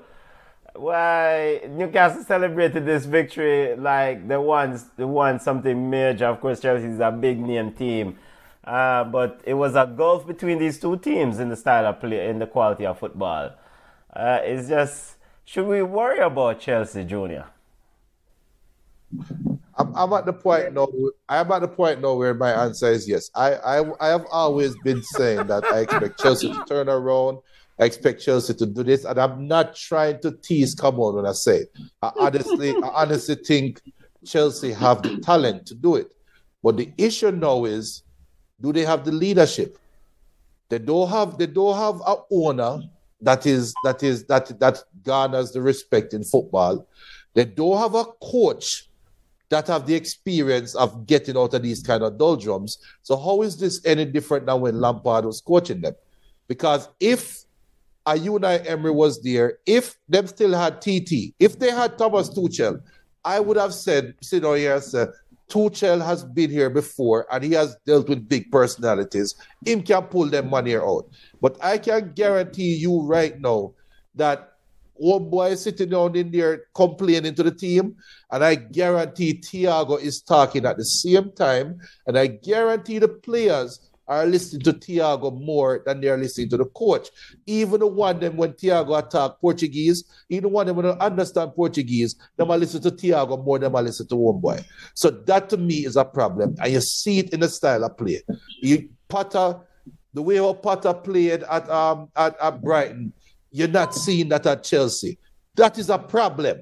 [0.78, 6.26] Why Newcastle celebrated this victory like they won, they won something major.
[6.26, 8.18] Of course, Chelsea is a big name team,
[8.64, 12.28] uh, but it was a gulf between these two teams in the style of play,
[12.28, 13.52] in the quality of football.
[14.12, 17.46] Uh, it's just, should we worry about Chelsea, Junior?
[19.78, 20.88] I'm, I'm at the point now.
[21.28, 23.30] I'm at the point now where my answer is yes.
[23.34, 27.38] I, I I have always been saying that I expect Chelsea to turn around.
[27.78, 30.74] I expect Chelsea to do this, and I'm not trying to tease.
[30.74, 31.72] Come on, when I say it.
[32.02, 33.82] I honestly, I honestly think
[34.24, 36.12] Chelsea have the talent to do it.
[36.62, 38.02] But the issue now is,
[38.60, 39.78] do they have the leadership?
[40.68, 41.38] They don't have.
[41.38, 42.80] They don't have a owner
[43.20, 46.86] that is that is that that garners the respect in football.
[47.34, 48.88] They don't have a coach
[49.48, 52.78] that have the experience of getting out of these kind of doldrums.
[53.02, 55.94] So how is this any different than when Lampard was coaching them?
[56.48, 57.44] Because if
[58.06, 62.80] a Unai Emery was there, if them still had TT, if they had Thomas Tuchel,
[63.24, 65.08] I would have said, sit down here and
[65.48, 69.34] Tuchel has been here before and he has dealt with big personalities.
[69.64, 71.08] Him can pull them money out.
[71.40, 73.74] But I can guarantee you right now
[74.14, 74.52] that
[74.94, 77.96] one boy is sitting down in there complaining to the team,
[78.30, 83.85] and I guarantee Thiago is talking at the same time, and I guarantee the players
[84.08, 87.08] are listening to Thiago more than they are listening to the coach.
[87.46, 92.16] Even the one them when Thiago attack Portuguese, even one them when they understand Portuguese,
[92.36, 94.60] they might listen to Thiago more than they listen to one boy.
[94.94, 97.96] So that to me is a problem, and you see it in the style of
[97.96, 98.22] play.
[98.60, 99.60] You Potter,
[100.14, 103.12] the way how Potter played at um at, at Brighton
[103.56, 105.18] you're not seeing that at Chelsea.
[105.54, 106.58] That is a problem.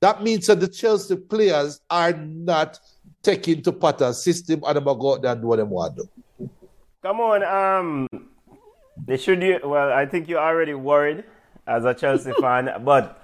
[0.00, 2.80] That means that the Chelsea players are not
[3.22, 6.02] taking to Potter's system and they're go out there and do what they want to
[6.02, 6.21] do.
[7.02, 8.06] Come on, um,
[8.96, 11.24] they should you well, I think you're already worried
[11.66, 13.20] as a Chelsea fan, but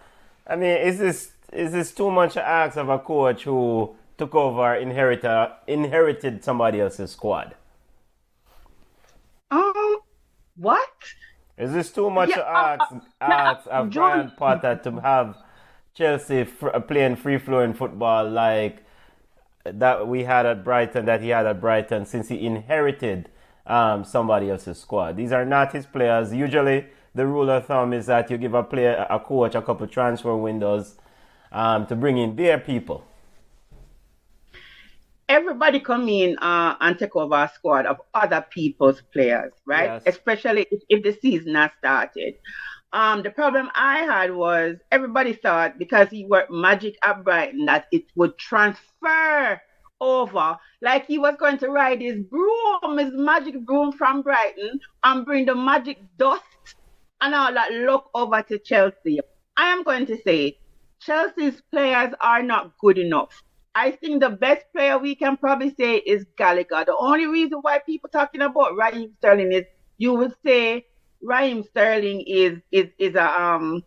[0.46, 4.34] I mean, is this is this too much to ask of a coach who took
[4.34, 7.54] over inherited inherited somebody else's squad?
[9.50, 9.98] Um,
[10.56, 10.90] what?
[11.56, 15.00] Is this too much yeah, to ask, uh, uh, ask uh, of Graham Potter to
[15.00, 15.36] have
[15.94, 18.84] Chelsea fr- uh, playing free flowing football like
[19.64, 23.28] that we had at Brighton, that he had at Brighton since he inherited
[23.68, 25.16] um, somebody else's squad?
[25.16, 26.32] These are not his players.
[26.32, 29.86] Usually, the rule of thumb is that you give a player, a coach, a couple
[29.86, 30.96] transfer windows
[31.52, 33.04] um, to bring in their people
[35.28, 39.84] everybody come in uh, and take over a squad of other people's players, right?
[39.84, 40.02] Yes.
[40.06, 42.34] Especially if, if, the season has started.
[42.92, 47.86] Um, the problem I had was everybody thought because he worked magic at Brighton that
[47.92, 49.60] it would transfer
[50.00, 55.24] over, like he was going to ride his broom, his magic broom from Brighton, and
[55.26, 56.44] bring the magic dust
[57.20, 59.20] and all that luck over to Chelsea.
[59.56, 60.58] I am going to say
[61.00, 63.42] Chelsea's players are not good enough
[63.74, 66.84] I think the best player we can probably say is Gallagher.
[66.86, 69.64] The only reason why people talking about Raheem Sterling is
[69.98, 70.86] you would say
[71.22, 73.82] Raheem Sterling is is is a um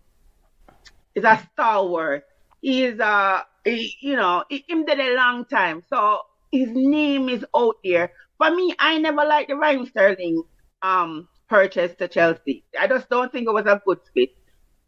[1.15, 2.23] is a stalwart.
[2.61, 6.21] He is a he, you know him did a long time, so
[6.51, 8.13] his name is out there.
[8.37, 10.43] For me, I never liked the Raheem Sterling
[10.81, 12.65] um purchase to Chelsea.
[12.79, 14.31] I just don't think it was a good fit.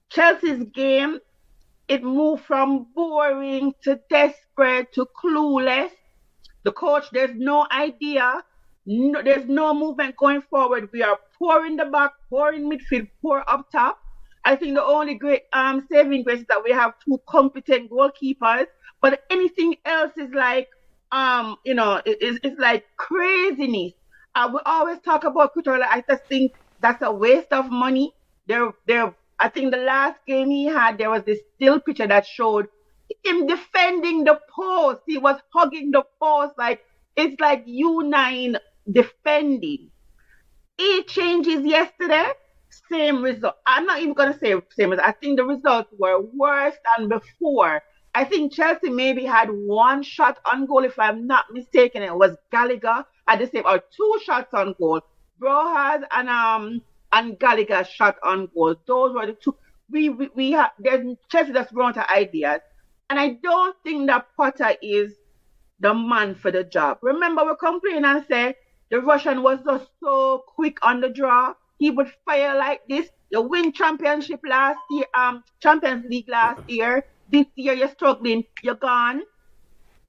[0.10, 1.20] Chelsea's game
[1.88, 5.92] it moved from boring to desperate to clueless.
[6.64, 8.44] The coach, there's no idea.
[8.86, 10.90] No, there's no movement going forward.
[10.94, 14.00] We are poor in the back, poor in midfield, poor up top.
[14.46, 18.68] I think the only great um, saving grace is that we have two competent goalkeepers.
[19.02, 20.70] But anything else is like,
[21.12, 23.94] um, you know, it, it's, it's like craziness.
[24.36, 25.86] I will always talk about Cucurella.
[25.90, 28.14] I just think that's a waste of money.
[28.48, 32.26] They're they're I think the last game he had, there was this still picture that
[32.26, 32.68] showed
[33.24, 35.02] him defending the post.
[35.06, 36.84] He was hugging the post like
[37.16, 38.58] it's like U9
[38.92, 39.92] defending.
[40.80, 42.32] Eight changes yesterday,
[42.90, 43.56] same result.
[43.66, 47.82] I'm not even gonna say same as I think the results were worse than before.
[48.16, 52.04] I think Chelsea maybe had one shot on goal, if I'm not mistaken.
[52.04, 55.02] It was Gallagher at the same or two shots on goal.
[55.42, 56.82] Broja and um
[57.12, 58.76] and Gallagher shot on goal.
[58.88, 59.56] Those were the two.
[59.90, 62.62] We we, we have there's Chelsea that's grown to ideas,
[63.10, 65.14] and I don't think that Potter is
[65.80, 67.00] the man for the job.
[67.02, 68.56] Remember, we complain and say
[68.90, 71.54] the Russian was just so quick on the draw.
[71.80, 73.10] He would fire like this.
[73.32, 77.06] You win championship last year, um, Champions League last year.
[77.30, 78.44] This year you're struggling.
[78.64, 79.24] You're gone.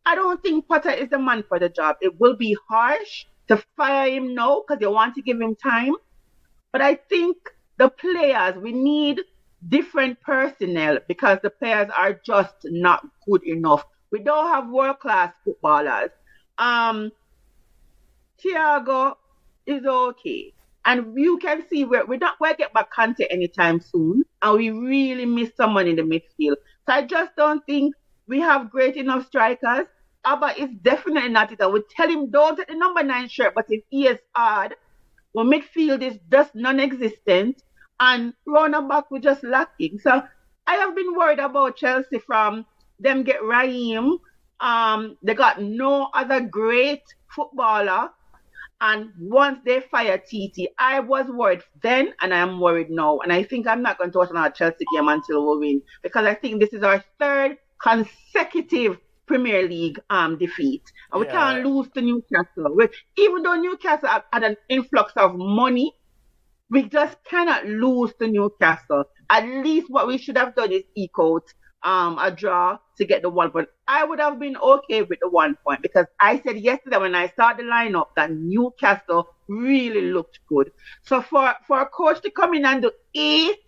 [0.07, 1.97] I don't think Potter is the man for the job.
[2.01, 5.95] It will be harsh to fire him now because you want to give him time.
[6.73, 7.37] But I think
[7.79, 9.21] the players, we need
[9.69, 13.85] different personnel because the players are just not good enough.
[14.13, 16.11] We don't have world class footballers.
[16.59, 17.13] Um,
[18.39, 19.17] Thiago
[19.67, 20.54] is okay.
[20.87, 24.25] And you can see we're, we're not going to get back Kante anytime soon.
[24.43, 26.57] And we really miss someone in the midfield.
[26.87, 27.95] So I just don't think
[28.27, 29.87] we have great enough strikers.
[30.27, 31.61] Auba is definitely not it.
[31.61, 34.75] I would tell him don't take the number nine shirt, but if he is hard,
[35.35, 37.63] well, midfield is just non-existent,
[38.01, 39.99] and running back we're just lacking.
[39.99, 40.23] So
[40.67, 42.65] I have been worried about Chelsea from
[42.99, 44.19] them get Raheem.
[44.61, 47.03] Um, they got no other great
[47.35, 48.11] footballer.
[48.85, 53.19] And once they fire TT, I was worried then and I am worried now.
[53.21, 56.27] And I think I'm not going to watch another Chelsea game until we win because
[56.27, 60.83] I think this is our third consecutive Premier League um, defeat.
[61.13, 61.33] And we Yeah.
[61.33, 62.75] can't lose to Newcastle.
[62.77, 65.95] We, even though Newcastle had, had an influx of money,
[66.71, 69.05] we just cannot lose to Newcastle.
[69.31, 71.45] At least what we should have done is eke out
[71.85, 73.69] um, a draw to get the one point.
[73.87, 77.33] I would have been okay with the one point because I said yesterday when I
[77.37, 80.73] saw the lineup that Newcastle really looked good.
[81.03, 83.59] So for, for a coach to come in and do eight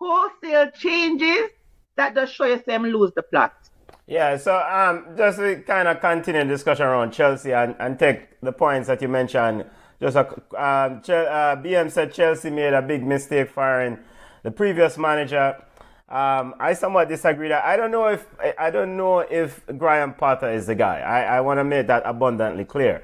[0.00, 1.50] wholesale changes,
[1.96, 3.52] that does show you them lose the plot.
[4.06, 8.40] Yeah, so um, just to kind of continue the discussion around Chelsea and, and take
[8.40, 9.66] the points that you mentioned.
[10.00, 13.98] Just a, um, Chel- uh, BM said Chelsea made a big mistake firing
[14.44, 15.62] the previous manager.
[16.08, 17.48] Um, I somewhat disagree.
[17.48, 18.26] That I don't know if
[18.58, 21.00] I- don't know if Graham Potter is the guy.
[21.00, 23.02] I, I want to make that abundantly clear.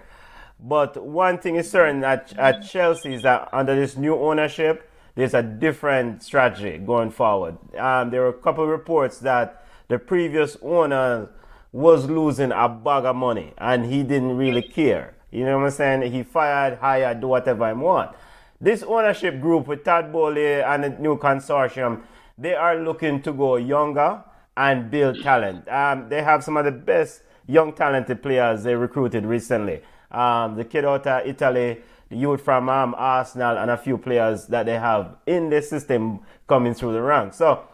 [0.59, 5.35] But one thing is certain at, at Chelsea is that under this new ownership, there's
[5.35, 7.59] a different strategy going forward.
[7.77, 11.29] Um, there were a couple of reports that the previous owner
[11.73, 15.15] was losing a bag of money and he didn't really care.
[15.31, 16.13] You know what I'm saying?
[16.13, 18.17] He fired, hired, do whatever he want.
[18.61, 22.03] This ownership group with Todd Boehly and the new consortium,
[22.37, 24.23] they are looking to go younger
[24.57, 25.69] and build talent.
[25.69, 29.83] Um, they have some of the best young talented players they recruited recently.
[30.11, 34.47] Um, the kid out of Italy, the youth from um, Arsenal, and a few players
[34.47, 37.37] that they have in the system coming through the ranks.
[37.37, 37.65] So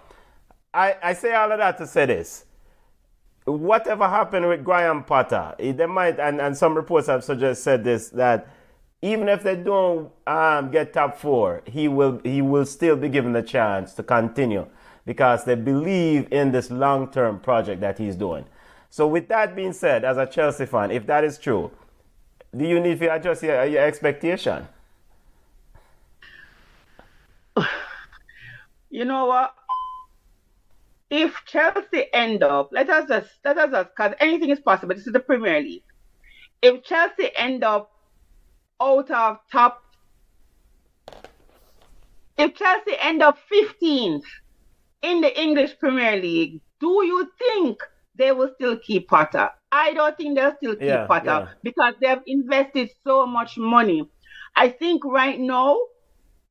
[0.72, 2.44] I, I say all of that to say this.
[3.44, 7.82] Whatever happened with Graham Potter, eh, they might, and, and some reports have suggest said
[7.82, 8.48] this that
[9.02, 13.32] even if they don't um, get top four, he will he will still be given
[13.32, 14.66] the chance to continue
[15.06, 18.44] because they believe in this long term project that he's doing.
[18.90, 21.70] So with that being said, as a Chelsea fan, if that is true,
[22.54, 24.66] do you need to adjust your, your expectation?
[28.92, 29.54] You know what?
[31.10, 34.96] If Chelsea end up, let us just let us just because anything is possible.
[34.96, 35.84] This is the Premier League.
[36.60, 37.92] If Chelsea end up
[38.80, 39.82] out of top,
[42.38, 44.24] if Chelsea end up 15th
[45.02, 47.80] in the English Premier League, do you think
[48.16, 49.50] they will still keep Potter?
[49.72, 51.48] I don't think they'll still keep Yeah, Potter yeah.
[51.62, 54.08] because they've invested so much money.
[54.56, 55.78] I think right now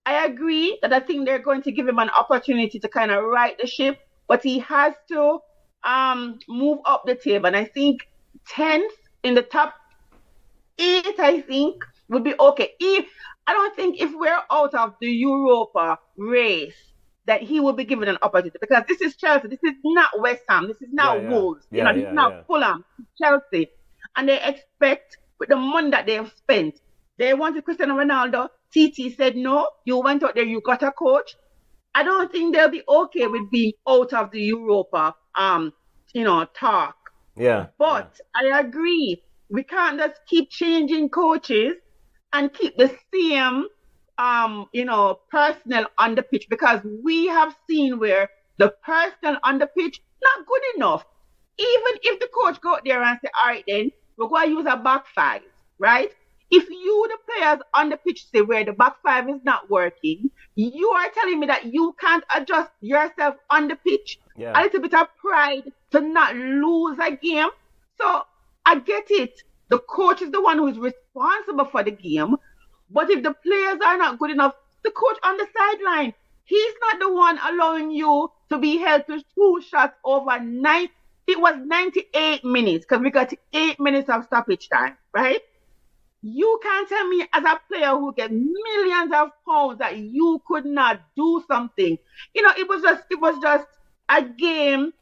[0.05, 3.23] I agree that I think they're going to give him an opportunity to kind of
[3.23, 5.39] right the ship, but he has to
[5.84, 7.47] um move up the table.
[7.47, 8.01] And I think
[8.49, 8.91] 10th
[9.23, 9.73] in the top
[10.80, 12.72] eight, I think, would be okay.
[12.80, 13.05] If
[13.47, 16.76] I don't think if we're out of the Europa race,
[17.26, 19.47] that he will be given an opportunity because this is Chelsea.
[19.47, 20.68] This is not West Ham.
[20.68, 21.30] This is not Yeah, yeah.
[21.30, 21.68] Wolves.
[21.72, 22.47] Yeah, you know, this is not.
[22.47, 22.86] Fulham.
[23.22, 23.70] Chelsea,
[24.16, 26.80] and they expect with the money that they have spent,
[27.18, 28.49] they wanted Cristiano Ronaldo.
[28.74, 29.68] TT said no.
[29.86, 30.45] You went out there.
[30.45, 31.36] You got a coach.
[31.95, 35.74] I don't think they'll be okay with being out of the Europa, um,
[36.14, 36.95] you know, talk.
[37.36, 37.68] Yeah.
[37.78, 39.24] But I agree.
[39.49, 41.74] We can't just keep changing coaches
[42.34, 43.65] and keep the same,
[44.17, 49.59] um, you know, personnel on the pitch because we have seen where the personnel on
[49.59, 51.05] the pitch not good enough.
[51.57, 54.55] Even if the coach go out there and say, all right, then we're going to
[54.55, 55.41] use a back five,
[55.77, 56.11] right?
[56.51, 60.32] If you, the players on the pitch, say where the back five is not working,
[60.55, 64.19] you are telling me that you can't adjust yourself on the pitch.
[64.36, 64.59] Yeah.
[64.59, 67.49] A little bit of pride to not lose a game.
[67.99, 68.23] So
[68.65, 69.43] I get it.
[69.70, 72.36] The coach is the one who is responsible for the game.
[72.89, 76.13] But if the players are not good enough, the coach on the sideline,
[76.45, 80.89] he's not the one allowing you to be held to two shots over nine.
[81.28, 85.41] It was 98 minutes because we got eight minutes of stoppage time, right?
[86.22, 90.65] You can't tell me as a player who get millions of pounds that you could
[90.65, 91.97] not do something.
[92.34, 93.65] You know, it was just it was just
[94.09, 94.93] a game.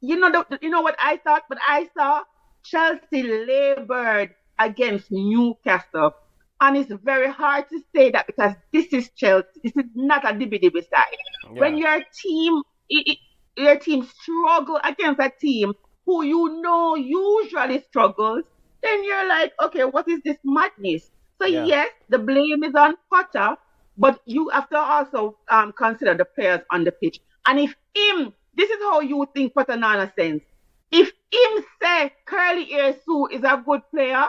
[0.00, 2.24] You know, the, you know what I thought, but I saw
[2.64, 6.12] Chelsea labored against Newcastle,
[6.60, 9.48] and it's very hard to say that because this is Chelsea.
[9.62, 11.16] This is not a DB side.
[11.56, 13.18] When your team, i- i-
[13.56, 15.74] your team struggle against a team
[16.06, 18.44] who you know usually struggles,
[18.82, 21.10] then you're like, okay, what is this madness?
[21.40, 21.64] So Yeah.
[21.64, 23.56] yes, the blame is on Potter,
[23.96, 27.20] but you have to also um, consider the players on the pitch.
[27.46, 30.42] And if him, this is how you think Potter Nana sense.
[30.90, 34.26] If him say Curly Ear Sue is a good player,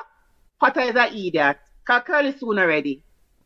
[0.60, 1.58] Potter is an idiot.
[1.86, 3.04] Cause Curly Sue already.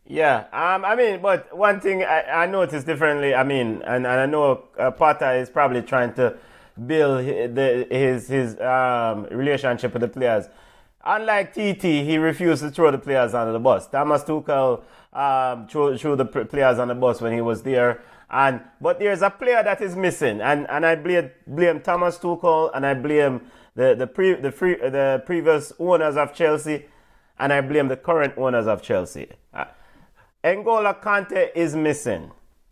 [0.07, 4.07] Yeah, um, I mean, but one thing I, I noticed differently, I mean, and, and
[4.07, 6.37] I know uh, Potter is probably trying to
[6.85, 10.45] build the, his his um, relationship with the players.
[11.03, 13.87] Unlike TT, he refused to throw the players under the bus.
[13.87, 14.81] Thomas Tuchel
[15.13, 18.01] um, threw, threw the players on the bus when he was there.
[18.35, 22.69] And but there's a player that is missing, and, and I blame blame Thomas Tuchel
[22.73, 26.85] and I blame the the pre, the, free, the previous owners of Chelsea,
[27.39, 29.29] and I blame the current owners of Chelsea.
[29.53, 29.63] Uh,
[30.43, 32.29] N'Golo Kante is missing,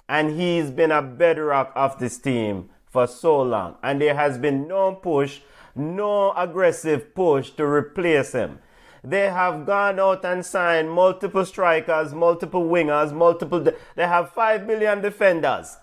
[0.09, 4.67] and he's been a bedrock of this team for so long, and there has been
[4.67, 5.39] no push,
[5.77, 8.59] no aggressive push to replace him.
[9.03, 13.59] They have gone out and signed multiple strikers, multiple wingers, multiple.
[13.59, 15.75] De- they have five billion defenders,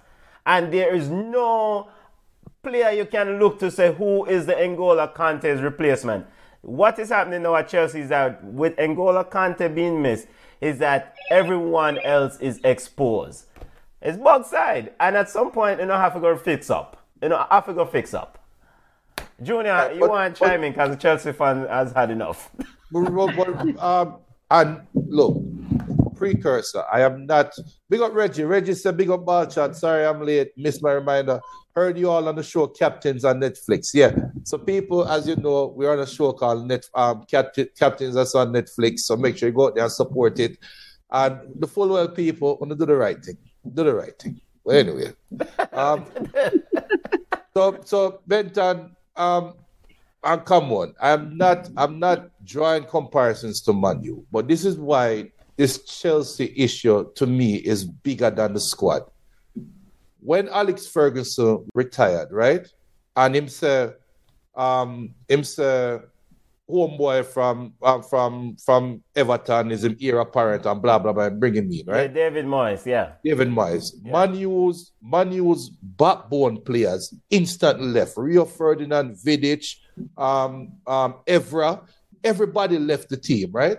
[0.46, 1.88] and there is no
[2.62, 6.26] player you can look to say who is the N'Golo Kante's replacement.
[6.62, 10.26] What is happening now at Chelsea is that with N'Golo Kante being missed,
[10.60, 13.46] is that everyone else is exposed.
[14.02, 16.96] It's both side, and at some point, you know, have to go fix up.
[17.22, 18.38] You know, have to go fix up.
[19.42, 22.50] Junior, Uh, you but- want to chime in because the Chelsea fan has had enough.
[22.94, 24.18] Um,
[24.50, 25.42] and look,
[26.20, 26.84] precursor.
[26.92, 27.54] I am not
[27.88, 28.44] big up Reggie.
[28.44, 29.74] Reggie said big up ball chat.
[29.74, 30.50] Sorry, I'm late.
[30.56, 31.40] Missed my reminder.
[31.74, 33.90] Heard you all on the show Captains on Netflix.
[33.94, 34.12] Yeah.
[34.44, 38.34] So people, as you know, we're on a show called Net um Captain, Captains that's
[38.34, 39.00] on Netflix.
[39.00, 40.58] So make sure you go out there and support it.
[41.10, 43.38] And the full well people want to do the right thing.
[43.74, 44.40] Do the right thing.
[44.62, 45.12] Well, anyway.
[45.72, 46.06] Um,
[47.54, 49.54] so so Benton, um,
[50.22, 55.32] and come on, I'm not I'm not drawing comparisons to Manu, but this is why
[55.56, 59.02] this Chelsea issue to me is bigger than the squad.
[60.20, 62.66] When Alex Ferguson retired, right?
[63.16, 63.92] And him say,
[64.54, 65.98] um, him say,
[66.70, 71.40] homeboy from um, from from Everton is him heir apparent and blah blah blah, and
[71.40, 72.12] bring him in, right?
[72.12, 73.12] David Moyes, yeah.
[73.24, 73.92] David Moyes.
[74.04, 78.16] Manu's Manu's backbone players instantly left.
[78.16, 79.76] Rio Ferdinand, Vidic,
[80.16, 81.82] um, um, Evra,
[82.22, 83.78] everybody left the team, right?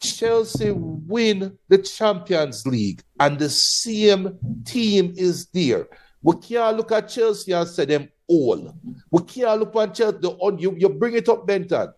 [0.00, 5.88] Chelsea win the Champions League, and the same team is there.
[6.22, 8.74] We can't look at Chelsea and say them all.
[9.10, 10.18] We can't look at Chelsea.
[10.20, 11.92] The, on you, you bring it up, Benton.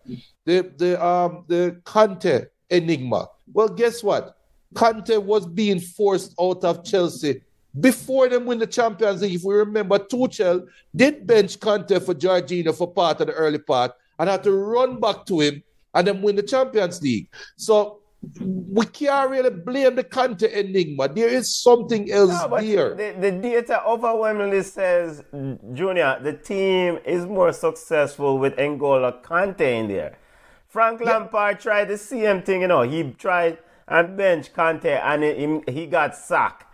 [0.45, 3.27] The the um the Kante enigma.
[3.51, 4.37] Well, guess what?
[4.73, 7.41] Kante was being forced out of Chelsea
[7.79, 9.35] before them win the Champions League.
[9.35, 13.91] If we remember, Tuchel did bench Kante for Jorginho for part of the early part
[14.17, 15.63] and had to run back to him
[15.93, 17.29] and then win the Champions League.
[17.57, 17.99] So
[18.41, 21.07] we can't really blame the Kante enigma.
[21.07, 22.95] There is something else No, there.
[22.95, 25.23] the, the data overwhelmingly says,
[25.73, 30.17] Junior, the team is more successful with N'Golo Kante in there.
[30.67, 32.81] Frank Lampard tried the same thing, you know.
[32.81, 33.57] He tried
[33.87, 36.65] and bench Kante and he, he got sacked.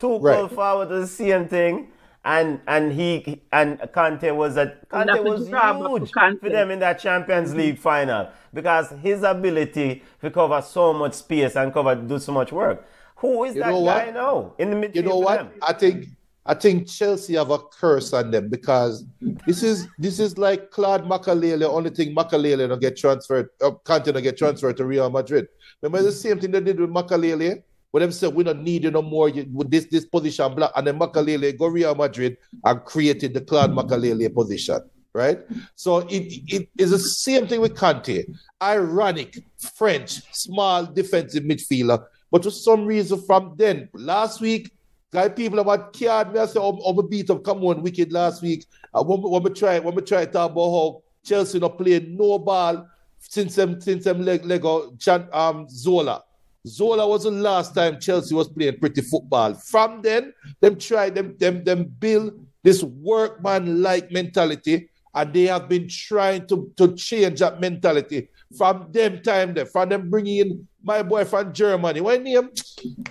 [0.00, 0.50] Tuchel Right.
[0.50, 1.88] forward to the same thing.
[2.24, 6.40] And and he and Kante was a Kante that's was the problem huge with Kante.
[6.40, 11.56] for them in that Champions League final because his ability to cover so much space
[11.56, 12.86] and cover do so much work.
[13.16, 14.14] Who is You that know guy what?
[14.14, 14.94] now in the midfield?
[14.96, 15.38] You know what?
[15.38, 15.50] them?
[15.62, 16.06] I think
[16.44, 19.04] I think Chelsea have a curse on them because
[19.46, 21.62] this is this is like Claude Makelele.
[21.64, 25.46] Only thing Makelele don't get transferred, uh, Kante don't get transferred to Real Madrid.
[25.82, 27.62] Remember the same thing they did with Makelele.
[27.90, 30.70] When them said we don't need you no more you, with this this position black,
[30.76, 34.80] and then Makelele go Real Madrid and created the Claude Makelele position.
[35.14, 35.40] Right,
[35.74, 38.32] so it, it is the same thing with Kante.
[38.62, 39.38] Ironic,
[39.74, 44.70] French, small defensive midfielder, but for some reason from then last week
[45.10, 46.40] Guy, people about card me.
[46.40, 47.42] I say, I'm, I'm a beat up.
[47.42, 48.66] Come on, wicked last week.
[48.92, 52.16] Uh, when, when we try, when we try to talk about how Chelsea not playing
[52.16, 52.86] no ball
[53.18, 56.22] since them since them leg Lego Chan, um Zola.
[56.66, 59.54] Zola was the last time Chelsea was playing pretty football.
[59.54, 62.32] From then, them try them them them build
[62.62, 68.90] this workman like mentality, and they have been trying to to change that mentality from
[68.92, 72.00] them time there, from them bringing in my boy from Germany.
[72.00, 72.50] When name?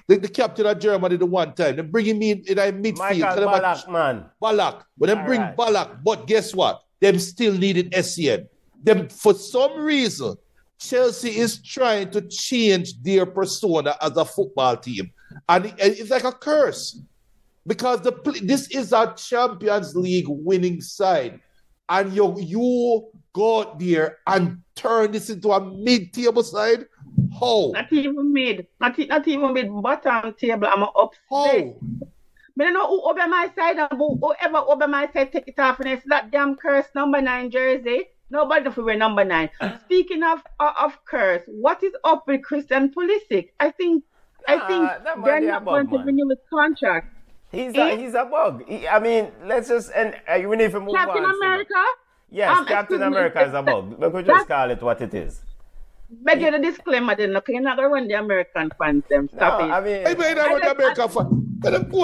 [0.07, 1.75] The, the captain of Germany the one time.
[1.75, 2.97] They bringing me in, in a midfield.
[2.97, 4.25] Michael them about- man.
[4.41, 4.83] Ballack.
[4.97, 5.57] But them bring Alright.
[5.57, 6.03] Ballack.
[6.03, 6.81] But guess what?
[6.99, 8.47] Them still needed SCN.
[8.81, 10.35] Them for some reason,
[10.79, 15.11] Chelsea is trying to change their persona as a football team.
[15.49, 16.99] And it's like a curse.
[17.65, 18.11] Because the
[18.43, 21.41] this is a Champions League winning side.
[21.89, 26.85] And you you go out there and turn this into a mid-table side.
[27.39, 27.71] How?
[27.73, 28.67] Not even mid.
[28.79, 30.67] Not, not even mid bottom table.
[30.67, 31.19] I'm upset.
[31.29, 31.75] How?
[32.55, 35.59] Me don't know who over my side and who, whoever over my side take it
[35.59, 38.05] off and it's that damn curse number nine jersey.
[38.29, 39.49] Nobody if we wear number nine.
[39.85, 43.49] Speaking of uh, of curse, what is up with Christian Pulisic?
[43.59, 44.03] I think
[44.47, 47.13] I think they're not a going bug, to renew his contract.
[47.51, 48.63] He's a, he's a bug.
[48.67, 51.35] He- I mean, let's just and uh, we need to move Captain on.
[51.35, 51.73] America,
[52.29, 53.95] Yes, Um, Captain excuse me, America is a that- bug.
[53.99, 55.41] We could just call it what it is.
[56.09, 57.37] beg you the disclaimer then.
[57.37, 59.29] Okay, you're not gonna run the American fans them.
[59.31, 59.71] No, Stop it.
[59.71, 61.29] I mean, Hey, man, I want I- America for.
[61.63, 62.01] Let them go.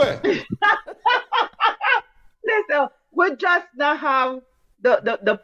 [2.43, 4.39] Listen, we just not have
[4.81, 5.41] the, the, the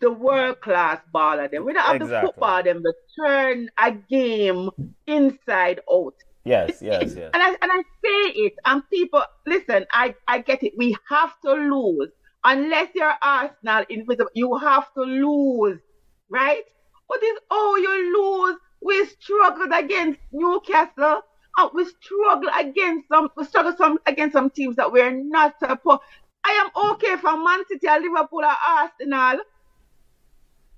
[0.00, 1.50] the world class baller.
[1.50, 2.20] Then we don't have Exactly.
[2.20, 2.62] the football.
[2.62, 4.70] Them to turn a game
[5.06, 6.14] inside out.
[6.44, 7.30] Yes, yes, yes.
[7.34, 9.86] And I and I say it, and people listen.
[9.92, 10.72] I I get it.
[10.76, 12.08] We have to lose
[12.44, 13.84] unless you're Arsenal.
[13.88, 15.78] Invisible, you have to lose,
[16.30, 16.64] right?
[17.08, 18.56] But it's oh, you lose.
[18.82, 21.22] We struggled against Newcastle.
[21.58, 23.28] And we struggle against some.
[23.36, 26.00] We struggle some against some teams that we're not supposed.
[26.44, 29.40] I am okay for Man City, or Liverpool, or Arsenal.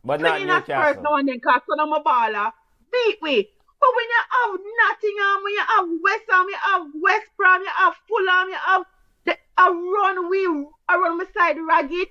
[0.05, 1.03] But not Playing as first Newcastle.
[1.03, 2.53] now and then, cause son of my baller
[2.93, 3.49] beat we.
[3.81, 7.71] But when you have Nottingham, when you have West Ham, you have West Brom, you
[7.77, 8.83] have Fulham, you have
[9.25, 12.09] the, a run we a run beside ragged.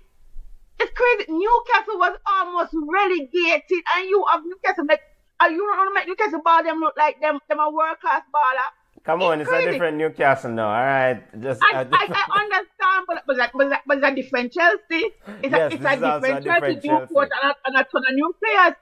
[0.79, 1.31] It's crazy.
[1.31, 4.99] Newcastle was almost relegated, and you have Newcastle make.
[5.39, 7.99] are you don't want to make Newcastle ball them look like them them a world
[8.01, 8.69] class baller?
[9.03, 10.67] Come on, it's a different Newcastle now.
[10.67, 13.51] All right, just I, a I, different- I understand, but but like,
[13.85, 15.11] but it's a different Chelsea.
[15.41, 16.41] It's Yes, a it's a different Chelsea.
[16.43, 17.15] different Chelsea.
[17.15, 18.73] and a, and a ton of new players.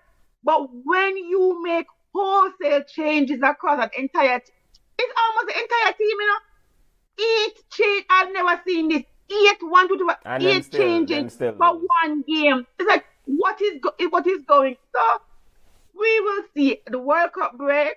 [0.44, 6.28] But when you make wholesale changes across an entire, it's almost the entire team, you
[6.28, 6.40] know.
[7.22, 8.06] Eight change.
[8.10, 9.04] I've never seen this.
[9.32, 12.66] Eight one two two And eight still- changes for one game.
[12.78, 14.76] It's like what is go- what is going?
[14.94, 15.02] So
[15.98, 17.96] we will see the World Cup break.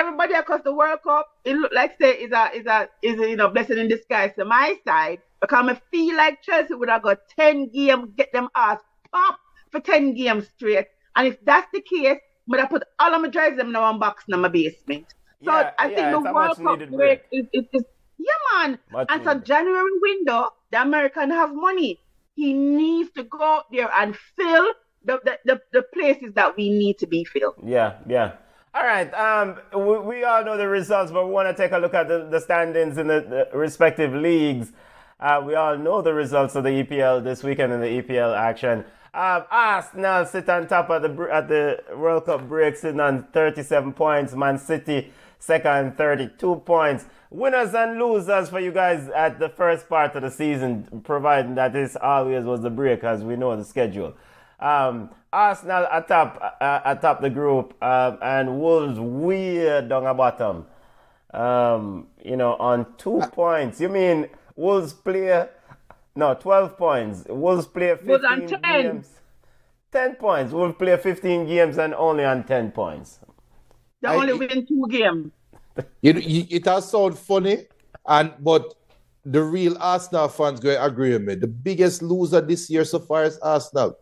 [0.00, 3.28] Everybody across the World Cup, it look like say is a is a is a
[3.28, 7.02] you know blessing in disguise to my side because I feel like Chelsea would have
[7.02, 8.80] got ten games, get them ass
[9.12, 9.38] pop
[9.70, 10.86] for ten games straight.
[11.16, 14.24] And if that's the case, I'm gonna put all of my drives in one box
[14.26, 15.06] in my basement.
[15.44, 17.84] So Yeah, I think it's the World Cup break is, is, is
[18.18, 18.78] yeah man.
[18.90, 19.44] Much and so needed.
[19.44, 22.00] January window, the American have money.
[22.36, 24.72] He needs to go out there and fill
[25.04, 27.56] the, the, the, the places that we need to be filled.
[27.62, 28.36] Yeah, yeah.
[28.72, 29.12] All right.
[29.14, 32.06] Um, we, we all know the results, but we want to take a look at
[32.06, 34.72] the, the standings in the, the respective leagues.
[35.18, 38.84] Uh, we all know the results of the EPL this weekend in the EPL action.
[39.12, 43.92] Um, Arsenal sit on top of the at the World Cup break, sitting on 37
[43.92, 44.34] points.
[44.34, 47.06] Man City second, 32 points.
[47.30, 51.72] Winners and losers for you guys at the first part of the season, providing that
[51.72, 54.14] this always was the break, as we know the schedule.
[54.60, 60.66] Um, Arsenal atop uh, atop the group, um, and Wolves way down the bottom.
[61.32, 63.80] Um, you know, on two points.
[63.80, 65.48] You mean Wolves play?
[66.16, 67.24] No, twelve points.
[67.28, 68.62] Wolves play Wolves fifteen 10.
[68.62, 69.08] games.
[69.92, 70.52] Ten points.
[70.52, 73.20] Wolves play fifteen games and only on ten points.
[74.02, 75.30] They I- only win two games.
[76.02, 77.66] You, you, it does sound funny,
[78.06, 78.74] and but
[79.24, 81.34] the real Arsenal fans going to agree with me.
[81.36, 83.96] The biggest loser this year so far is Arsenal.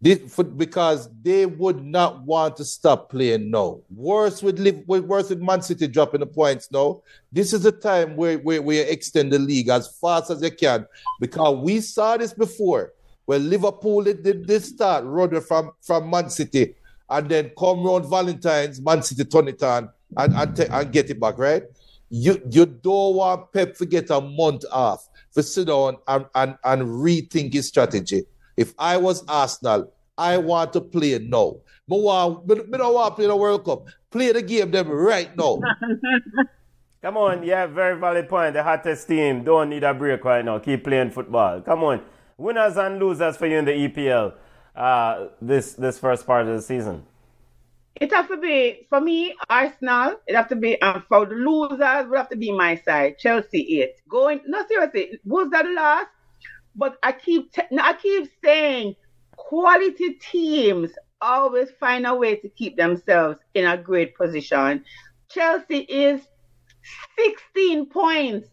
[0.00, 3.80] This, for, because they would not want to stop playing now.
[3.94, 7.00] Worse with, Liv- with worse with Man City dropping the points now.
[7.32, 10.86] This is the time where, where we extend the league as fast as you can
[11.20, 12.92] because we saw this before.
[13.24, 16.74] When Liverpool did, this start running from, from Man City
[17.08, 19.88] and then come round Valentine's, Man City turn it on
[20.18, 21.62] and, and, ta- and get it back, right?
[22.10, 26.56] You you don't want Pep to get a month off to sit down and, and,
[26.62, 28.24] and rethink his strategy.
[28.56, 31.56] If I was Arsenal, I want to play it now.
[31.88, 33.86] But want, but, but don't want to play the World Cup.
[34.10, 35.60] Play the game them right now.
[37.02, 38.54] Come on, yeah, very valid point.
[38.54, 40.58] The hottest team don't need a break right now.
[40.58, 41.60] Keep playing football.
[41.60, 42.00] Come on,
[42.38, 44.32] winners and losers for you in the EPL
[44.74, 47.04] uh, this this first part of the season.
[47.96, 50.16] It have to be for me, Arsenal.
[50.26, 51.78] It have to be and for the losers
[52.08, 53.18] would have to be my side.
[53.18, 53.96] Chelsea eight.
[54.08, 56.08] Going no seriously, was that last?
[56.76, 58.96] But I keep no, I keep saying
[59.36, 64.84] quality teams always find a way to keep themselves in a great position.
[65.30, 66.20] Chelsea is
[67.18, 68.48] 16 points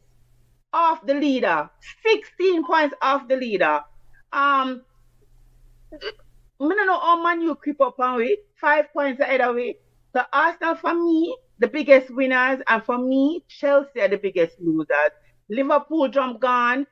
[0.74, 1.70] off the leader.
[2.06, 3.82] 16 points off the leader.
[4.34, 4.84] Um
[5.94, 8.38] I don't know how man you creep up on we.
[8.56, 9.78] Five points ahead of we.
[10.16, 15.12] So Arsenal for me, the biggest winners, and for me, Chelsea are the biggest losers.
[15.50, 16.86] Liverpool jump gone.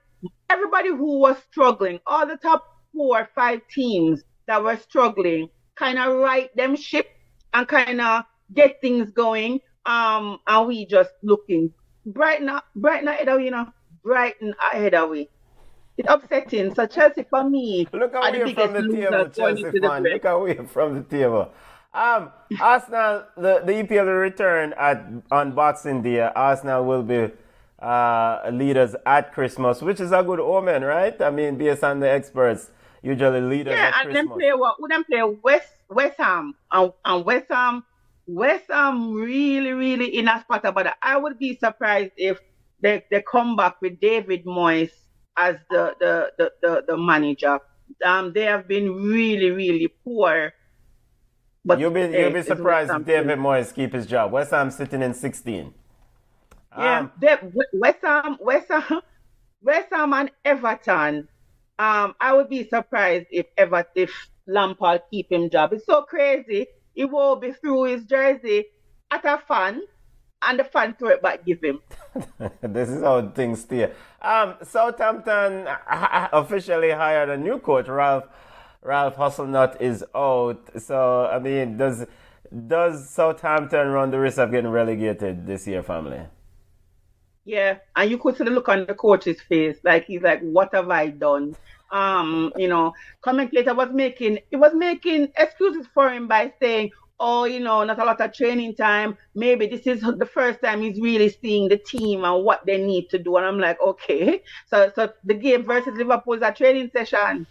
[0.50, 6.00] Everybody who was struggling, all the top four or five teams that were struggling, kind
[6.00, 7.08] of right them ship
[7.54, 8.24] and kind of
[8.54, 9.60] get things going.
[9.86, 11.72] Um, and we just looking
[12.06, 13.68] Brighton, Brighton ahead of you know,
[14.04, 15.30] Brighton ahead of we.
[15.98, 16.74] It's upsetting.
[16.74, 20.04] So Chelsea for me Look away from the table, Chelsea fan.
[20.04, 21.52] Look away from the table.
[21.94, 22.32] Um,
[22.62, 26.22] Arsenal, the, the EPL will return at on Boxing Day.
[26.22, 27.32] Arsenal will be
[27.82, 31.20] uh, leaders at Christmas, which is a good omen, right?
[31.22, 32.72] I mean, based on the experts,
[33.02, 34.38] usually leaders Yeah, at and then Christmas.
[34.38, 34.82] play what?
[34.82, 37.84] Would them play West West Ham and, and West Ham
[38.28, 40.94] West Ham really really in a spot about it.
[41.02, 42.40] I would be surprised if
[42.82, 44.92] they, they come back with David Moyes
[45.38, 47.60] as the the, the, the, the manager.
[48.06, 50.54] um, they have been really, really poor.
[51.66, 54.32] But you'll be you'll be surprised if David Moyes keep his job.
[54.32, 55.74] West Ham sitting in 16.
[56.80, 57.38] Yeah, um, they,
[57.74, 59.02] West Ham, West Ham,
[59.62, 61.28] West Ham and Everton.
[61.78, 64.12] Um, I would be surprised if ever if
[64.48, 65.74] Lampard keep him job.
[65.74, 66.68] It's so crazy.
[66.94, 68.66] He will be through his jersey
[69.12, 69.82] at a fan,
[70.42, 71.82] and the fan throw it back give him.
[72.62, 73.94] this is how things steer.
[74.22, 75.68] Um, Southampton
[76.34, 78.26] officially hired a new coach, Ralph.
[78.82, 80.62] Ralph Hasenhüttl is out.
[80.78, 82.06] So I mean, does
[82.68, 86.22] does Southampton run the risk of getting relegated this year, family?
[87.50, 90.70] Yeah, and you could see the look on the coach's face, like he's like, "What
[90.76, 91.56] have I done?"
[91.92, 97.46] Um, you know, commentator was making it was making excuses for him by saying, "Oh,
[97.46, 99.18] you know, not a lot of training time.
[99.34, 103.10] Maybe this is the first time he's really seeing the team and what they need
[103.10, 106.92] to do." And I'm like, "Okay, so so the game versus Liverpool is a training
[106.94, 107.48] session."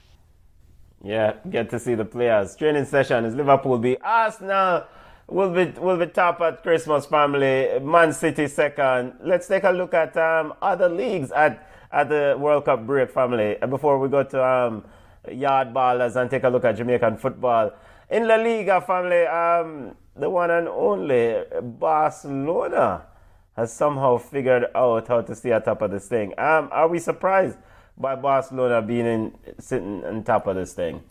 [1.03, 2.55] Yeah, get to see the players.
[2.55, 4.85] Training session is Liverpool be Arsenal
[5.29, 7.79] will be we'll be top at Christmas family.
[7.81, 9.15] Man City second.
[9.23, 13.57] Let's take a look at um, other leagues at at the World Cup break family
[13.69, 14.85] before we go to um,
[15.31, 17.73] yard ballers and take a look at Jamaican football.
[18.11, 23.07] In La Liga family, um, the one and only Barcelona
[23.55, 26.33] has somehow figured out how to stay at top of this thing.
[26.39, 27.59] Um, are we surprised
[27.97, 31.03] by Barcelona being in, sitting on top of this thing?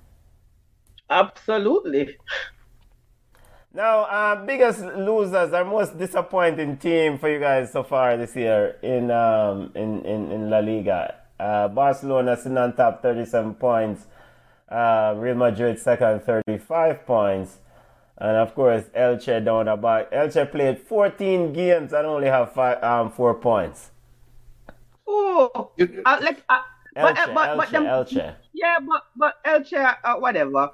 [1.09, 2.17] Absolutely.
[3.77, 8.75] Now, uh, biggest losers or most disappointing team for you guys so far this year
[8.81, 11.13] in um, in, in, in La Liga.
[11.39, 14.07] Uh, Barcelona sitting on top, 37 points.
[14.67, 17.59] Uh, Real Madrid second, 35 points.
[18.17, 20.11] And of course, Elche down about.
[20.11, 23.91] Elche played 14 games and only have five, um, four points.
[25.05, 25.69] Oh,
[26.03, 26.61] uh, like, uh,
[26.97, 28.35] Elche, but, uh, but, but Elche.
[28.53, 30.71] Yeah, but but Elche, uh, whatever.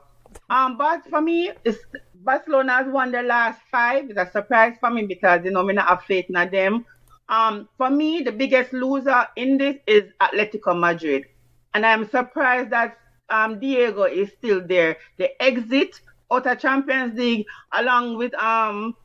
[0.49, 1.79] Um, but for me, it's
[2.15, 4.09] Barcelona has won the last five.
[4.09, 6.85] It's a surprise for me because you know me not have faith in them.
[7.29, 11.25] Um, for me, the biggest loser in this is Atletico Madrid,
[11.73, 12.97] and I'm surprised that
[13.29, 14.97] um Diego is still there.
[15.17, 15.99] The exit
[16.31, 18.95] out of Champions League along with um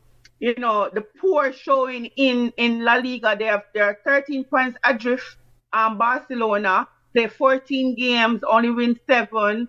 [0.40, 3.36] you know the poor showing in in La Liga.
[3.38, 5.36] They have they are 13 points adrift.
[5.72, 9.68] Um, Barcelona play 14 games, only win seven.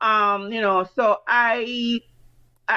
[0.00, 2.00] Um, you know, so I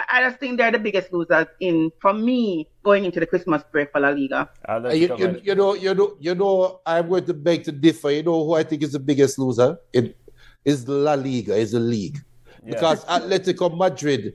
[0.10, 3.92] I, just think they're the biggest losers in for me going into the Christmas break
[3.92, 4.50] for La Liga.
[4.92, 8.12] You, you, you, know, you know, you know, I'm going to beg to differ.
[8.12, 9.78] You know who I think is the biggest loser?
[9.92, 10.18] It
[10.66, 12.18] is La Liga, is the league.
[12.66, 12.74] Yeah.
[12.74, 14.34] Because Atletico Madrid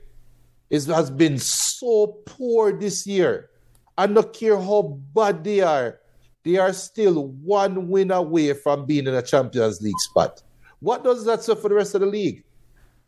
[0.70, 3.50] is has been so poor this year.
[3.96, 5.98] I don't care how bad they are,
[6.44, 10.42] they are still one win away from being in a Champions League spot.
[10.80, 12.44] What does that say for the rest of the league?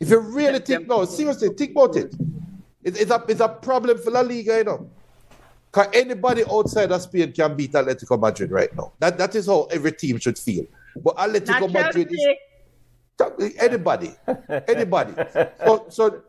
[0.00, 2.14] If you really think, about no, seriously, think about it.
[2.82, 4.90] it it's, a, it's a problem for La Liga, you know.
[5.70, 8.92] Because anybody outside of Spain can beat Atletico Madrid right now.
[8.98, 10.64] That, that is how every team should feel.
[10.96, 14.12] But Atletico Not Madrid is anybody,
[14.66, 15.12] anybody.
[15.64, 16.22] so, so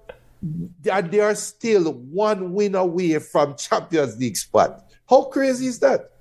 [0.82, 4.84] they, they are still one win away from Champions League spot.
[5.10, 6.12] How crazy is that?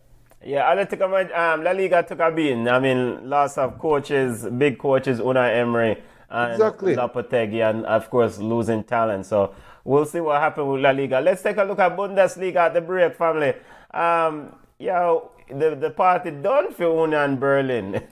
[0.43, 2.69] Yeah, Atletico Madrid, um, La Liga took a beating.
[2.69, 5.99] I mean, lots of coaches, big coaches, Unai Emery
[6.31, 6.95] and exactly.
[6.95, 9.27] Lopetegui, and of course losing talent.
[9.27, 9.55] So
[9.85, 11.21] we'll see what happens with La Liga.
[11.21, 13.55] Let's take a look at Bundesliga at the break, family.
[13.93, 15.19] Um, yeah,
[15.49, 18.03] the the party done for Union Berlin.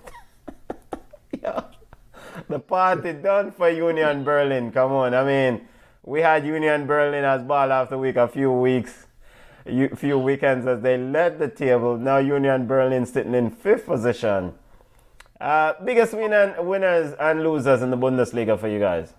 [1.43, 1.63] yeah,
[2.49, 4.73] the party done for Union Berlin.
[4.73, 5.69] Come on, I mean,
[6.03, 9.07] we had Union Berlin as ball after week a few weeks.
[9.97, 11.99] Few weekends as they led the table.
[11.99, 14.55] Now Union Berlin sitting in fifth position.
[15.41, 19.15] Uh, biggest winner, winners and losers in the Bundesliga for you guys?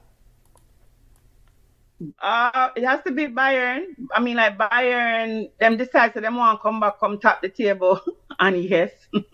[2.21, 3.87] Uh, it has to be Bayern.
[4.13, 7.49] I mean, like Bayern, them decide so them want to come back, come top the
[7.49, 7.99] table,
[8.39, 8.91] and yes,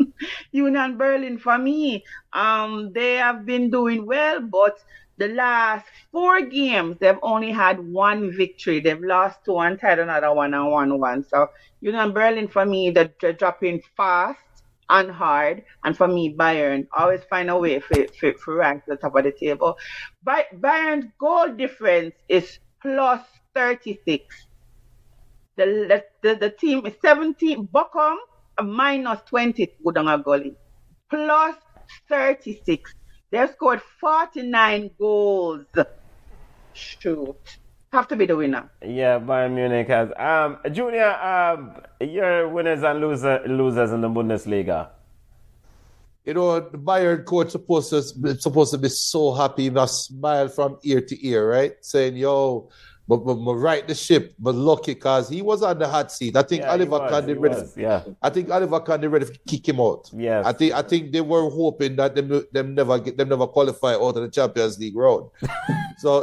[0.51, 2.03] Union Berlin for me.
[2.33, 4.79] Um, they have been doing well, but
[5.17, 8.79] the last four games they've only had one victory.
[8.79, 11.23] They've lost two and tied another one and one one.
[11.23, 11.49] So
[11.81, 14.39] Union Berlin for me, they're, they're dropping fast
[14.89, 15.63] and hard.
[15.83, 19.15] And for me, Bayern always find a way for, for, for rank to the top
[19.15, 19.77] of the table.
[20.23, 23.21] By, Bayern's goal difference is plus
[23.53, 24.47] 36.
[25.57, 28.17] The, the, the team is 17, Bochum
[28.61, 30.55] minus 20 Gudanga Gully.
[31.09, 31.55] Plus
[32.09, 32.93] 36.
[33.31, 35.65] They've scored 49 goals.
[36.73, 37.57] Shoot
[37.95, 38.69] have to be the winner.
[38.83, 40.09] Yeah, Bayern Munich has.
[40.17, 44.89] Um, Junior, um, your winners and loser, losers in the Bundesliga.
[46.25, 48.01] you know, the Bayern coach supposed to
[48.39, 51.73] supposed to be so happy, must smile from ear to ear, right?
[51.81, 52.69] Saying, "Yo,
[53.07, 56.35] but, but, but right the ship, but lucky because he was on the hot seat.
[56.35, 57.55] I think Yeah, Oliver he was, Kahn he ready.
[57.55, 58.03] was, yeah.
[58.23, 60.09] I think Oliver Kahn ready to kick him out.
[60.13, 60.41] Yeah.
[60.43, 63.93] I think I think they were hoping that them them never get them never qualify
[63.93, 65.29] out of the Champions League round.
[66.05, 66.13] so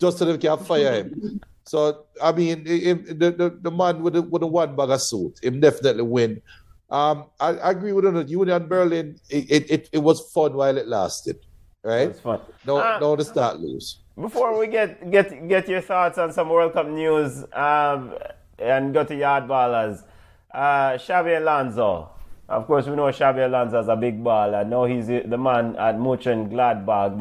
[0.00, 1.40] just so they can fire him.
[1.64, 5.00] So I mean, him- the, the, the man with the with the one bag of
[5.00, 6.42] suit, him definitely win.
[6.90, 8.40] Um, I, I agree with you.
[8.40, 11.38] Union Berlin, it, it, it, it was fun while it lasted,
[11.82, 12.10] right?
[12.10, 12.40] It's fun.
[12.66, 14.00] No, Uh, no, the start lose.
[14.20, 18.12] Before we get get get your thoughts on some World Cup news um,
[18.58, 20.04] and go to yard ballers,
[20.52, 22.10] uh, Xabi Alonso.
[22.48, 24.68] Of course, we know Xabi Alonso is a big baller.
[24.68, 27.16] Now he's the the man at Mönchengladbach.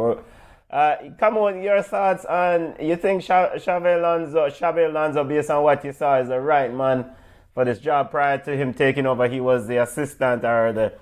[0.71, 5.49] But uh, come on, your thoughts on you think Xa- Xabi Alonso, Xabi Alonso, based
[5.49, 7.05] on what you saw, is the right man
[7.53, 8.09] for this job.
[8.09, 10.93] Prior to him taking over, he was the assistant or the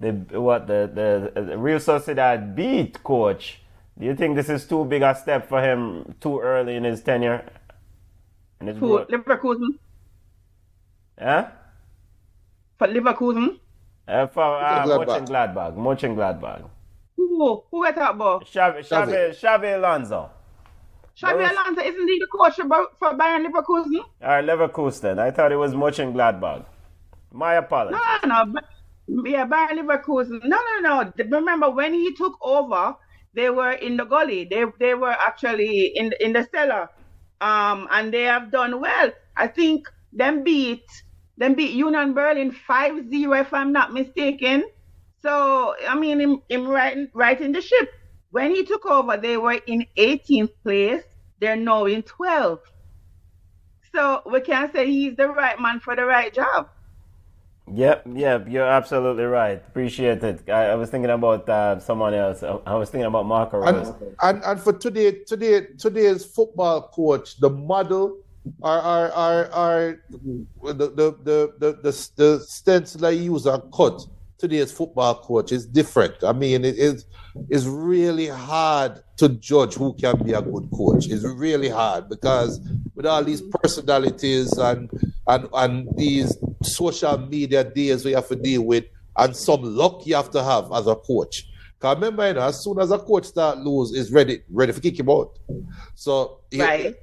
[0.00, 0.90] the what the
[1.34, 3.60] the, the Real Sociedad beat coach.
[3.98, 7.02] Do you think this is too big a step for him too early in his
[7.02, 7.44] tenure?
[8.60, 8.96] In his Who?
[8.96, 9.04] role?
[9.04, 9.78] Leverkusen?
[11.18, 11.48] Huh?
[12.78, 13.58] For Leverkusen?
[14.08, 15.76] Uh, for uh, Gladbach.
[15.76, 15.76] Mönchengladbach.
[15.76, 16.79] Mönchengladbach.
[17.28, 17.62] Who?
[17.70, 18.46] Who we talk about?
[18.46, 19.40] Xabi, Xabi, Xabi.
[19.42, 20.30] Xabi Alonso.
[21.20, 24.00] Xabi Those- Alonso isn't he the coach for, Ba- for Bayern Leverkusen?
[24.22, 25.18] Or Leverkusen.
[25.18, 26.64] I thought it was Mönchengladbach.
[27.32, 28.00] My apologies.
[28.24, 28.60] No, no, no.
[29.28, 30.40] Yeah, Bayern Leverkusen.
[30.44, 31.12] No, no, no.
[31.38, 32.94] Remember when he took over,
[33.34, 34.44] they were in the gully.
[34.50, 36.88] They they were actually in in the cellar,
[37.40, 39.10] um, and they have done well.
[39.36, 40.84] I think them beat
[41.38, 44.64] them beat Union Berlin 5-0 if I'm not mistaken.
[45.22, 47.90] So I mean, him, him right right in the ship.
[48.30, 51.02] When he took over, they were in 18th place.
[51.40, 52.60] They're now in 12th.
[53.92, 56.68] So we can say he's the right man for the right job.
[57.72, 59.62] Yep, yep, you're absolutely right.
[59.68, 60.48] Appreciate it.
[60.48, 62.42] I, I was thinking about uh, someone else.
[62.42, 63.94] I, I was thinking about Marco And, Rose.
[64.22, 68.18] and and for today, today, today's football coach, the model
[68.62, 74.02] are are are, are the, the, the, the, the, the stencil I use are cut.
[74.40, 76.14] Today's football coach is different.
[76.24, 77.04] I mean, it is
[77.50, 81.08] is really hard to judge who can be a good coach.
[81.08, 82.58] It's really hard because
[82.94, 84.90] with all these personalities and
[85.26, 88.84] and and these social media days we have to deal with,
[89.18, 91.46] and some luck you have to have as a coach.
[91.78, 94.80] Cause remember, you know, as soon as a coach start lose, is ready ready to
[94.80, 95.38] kick him out.
[95.94, 96.94] So it- Right.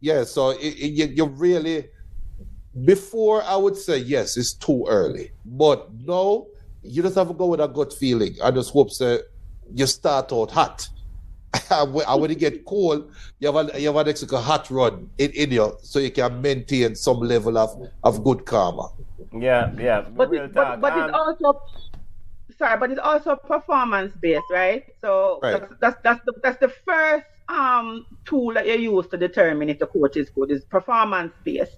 [0.00, 1.88] yeah, so it, it, you, you really
[2.84, 6.48] before I would say yes, it's too early, but no,
[6.82, 8.36] you just have to go with a gut feeling.
[8.42, 9.24] I just hope that
[9.72, 10.88] you start out hot.
[11.70, 15.10] I when and you get cold, you have a, you have an extra hot run
[15.18, 17.70] in, in you, so you can maintain some level of,
[18.04, 18.88] of good karma.
[19.32, 20.02] Yeah, yeah.
[20.02, 21.62] but it, but, but Um, it's also
[22.56, 24.84] sorry, but it's also performance based, right?
[25.00, 25.60] So Right.
[25.60, 29.78] That's, that's that's the that's the first um tool that you use to determine if
[29.78, 31.76] the coach is good is performance based.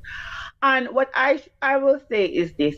[0.62, 2.76] And what I I will say is this.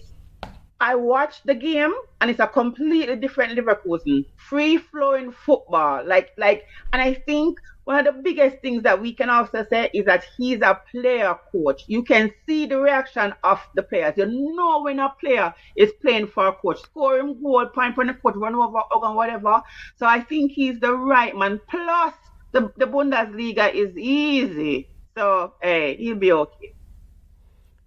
[0.85, 6.05] I watched the game and it's a completely different Leverkusen, free flowing football.
[6.07, 9.91] Like like and I think one of the biggest things that we can also say
[9.95, 11.85] is that he's a player coach.
[11.89, 14.15] You can see the reaction of the players.
[14.19, 18.15] You know when a player is playing for a coach, scoring goal, point for the
[18.15, 19.63] coach, run over, or whatever.
[19.97, 21.61] So I think he's the right man.
[21.69, 22.15] Plus
[22.53, 24.89] the, the Bundesliga is easy.
[25.17, 26.74] So hey, he'll be okay.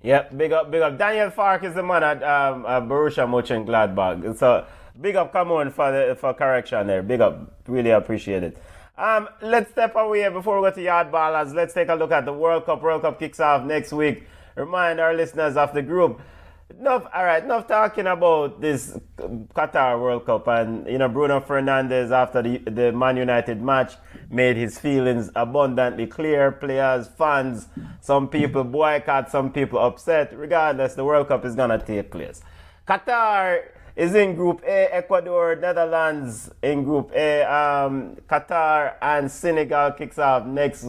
[0.08, 0.98] Yep, big up, big up.
[0.98, 4.38] Daniel Farke is the man at um, uh, Borussia Mönchengladbach.
[4.38, 4.66] So
[5.02, 7.04] big up, come on for the for correction there.
[7.04, 8.58] Big up, really appreciate it.
[8.98, 11.54] Um, let's step away before we go to yard ballers.
[11.54, 12.82] Let's take a look at the World Cup.
[12.82, 14.24] World Cup kicks off next week.
[14.56, 16.22] Remind our listeners of the group.
[16.70, 20.48] Enough, all right, enough talking about this Qatar World Cup.
[20.48, 23.94] And, you know, Bruno Fernandes, after the, the Man United match,
[24.30, 26.52] made his feelings abundantly clear.
[26.52, 27.68] Players, fans,
[28.02, 30.38] some people boycott, some people upset.
[30.38, 32.42] Regardless, the World Cup is going to take place.
[32.86, 37.44] Qatar is in Group A, Ecuador, Netherlands in Group A.
[37.44, 40.86] Um, Qatar and Senegal kicks off next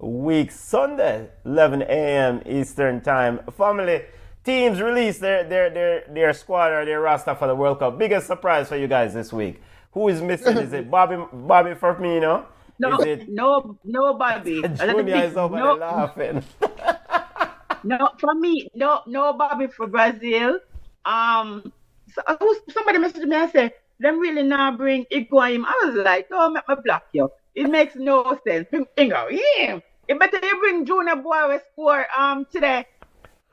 [0.00, 2.42] week, Sunday, 11 a.m.
[2.46, 3.38] Eastern Time.
[3.56, 4.02] Family
[4.44, 7.98] teams release their, their, their, their squad or their roster for the World Cup.
[7.98, 9.60] Biggest surprise for you guys this week.
[9.92, 10.56] Who is missing?
[10.58, 12.46] is it Bobby Bobby Firmino?
[12.78, 14.60] No, Is it no, nobody.
[14.76, 16.42] Junior is over no, there laughing?
[17.84, 20.58] no, for me, no, nobody for Brazil.
[21.04, 21.72] Um,
[22.12, 22.22] so,
[22.70, 25.64] somebody messaged me and said, them really now bring Higuain.
[25.64, 27.30] I was like, don't make me block you.
[27.54, 28.66] It makes no sense.
[28.72, 29.78] Ingo, yeah.
[30.08, 32.86] It better you bring Junior Boy score um today.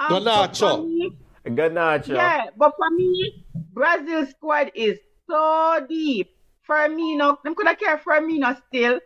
[0.09, 0.85] Um, Garnacho.
[0.87, 2.15] me- Garnacho.
[2.15, 4.99] Yeah, but for me, Brazil squad is
[5.29, 6.29] so deep.
[6.67, 8.99] Firmino, them could have kept Firmino still.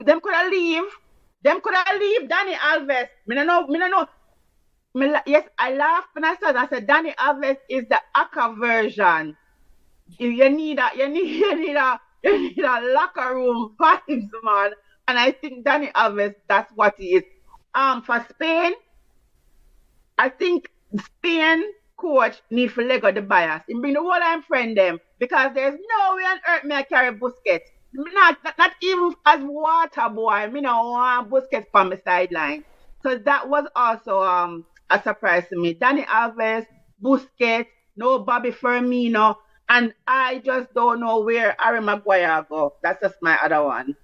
[0.00, 0.84] Them could have leave.
[1.42, 3.08] Them could have leave Dani Alves.
[3.26, 3.66] Me no know.
[3.66, 4.06] Me no know.
[4.94, 8.54] Me, la- yes, I laughed when I said I said Dani Alves is the Aka
[8.54, 9.36] version.
[10.18, 14.28] You, you need a you need you need a you need a locker room vibes,
[14.44, 14.70] man.
[15.08, 17.24] And I think Dani Alves, that's what he is.
[17.74, 18.72] Um, for Spain,
[20.22, 21.62] I think Spain
[21.96, 23.62] coach need to let go the bias.
[23.66, 26.82] He bring the whole I'm friend them because there's no way on earth me I
[26.84, 27.66] carry Busquets.
[27.94, 30.48] Not, not not even as water boy.
[30.50, 32.64] Me no want Busquets from the sideline.
[33.02, 35.74] So that was also um a surprise to me.
[35.74, 36.66] Dani Alves,
[37.02, 39.36] Busquets, no Bobby Firmino,
[39.68, 42.74] and I just don't know where Harry Maguire go.
[42.82, 43.94] That's just my other one.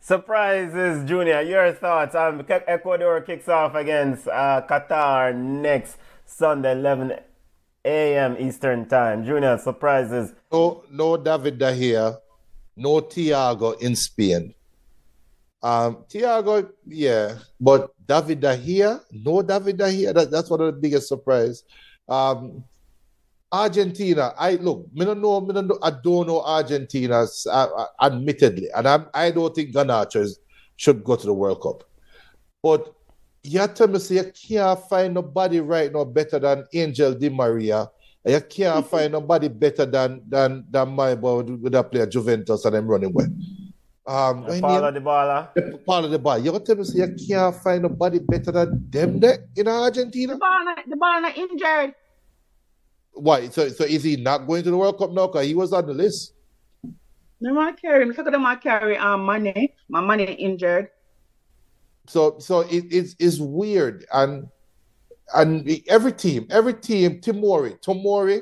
[0.00, 1.42] Surprises, Junior.
[1.42, 2.14] Your thoughts?
[2.14, 7.12] Um, Ecuador kicks off against uh, Qatar next Sunday, 11
[7.84, 8.36] a.m.
[8.38, 9.24] Eastern Time.
[9.24, 10.32] Junior, surprises.
[10.50, 12.16] No, no David De
[12.76, 14.54] no Thiago in Spain.
[15.62, 20.12] Um, Thiago, yeah, but David De no David De.
[20.12, 21.62] That, that's one of the biggest surprise.
[22.08, 22.64] Um,
[23.52, 27.86] Argentina, I look, me don't know, me don't know, I don't know Argentina, uh, uh,
[28.00, 30.38] admittedly, and I'm, I don't think Garnacho is-
[30.76, 31.84] should go to the World Cup.
[32.62, 32.94] But
[33.42, 37.90] you tell me, say you can't find nobody right now better than Angel Di Maria.
[38.24, 42.64] and You can't find nobody better than than than my boy with that player Juventus
[42.64, 43.26] and them running well.
[44.06, 45.84] Um, I Paulo mean, Dybala.
[45.86, 46.38] part of the ball.
[46.38, 50.34] You tell me, say you can't find nobody better than them there in Argentina.
[50.34, 51.94] The ball, not- the ball not injured.
[53.12, 53.48] Why?
[53.48, 55.26] So, so is he not going to the World Cup now?
[55.26, 56.34] Because he was on the list.
[57.40, 58.08] Want to carry him.
[58.08, 59.74] Look at them to carry um money.
[59.88, 60.88] My money injured.
[62.06, 64.48] So, so it, it's it's weird, and
[65.34, 68.40] and every team, every team, Timori, Tomori,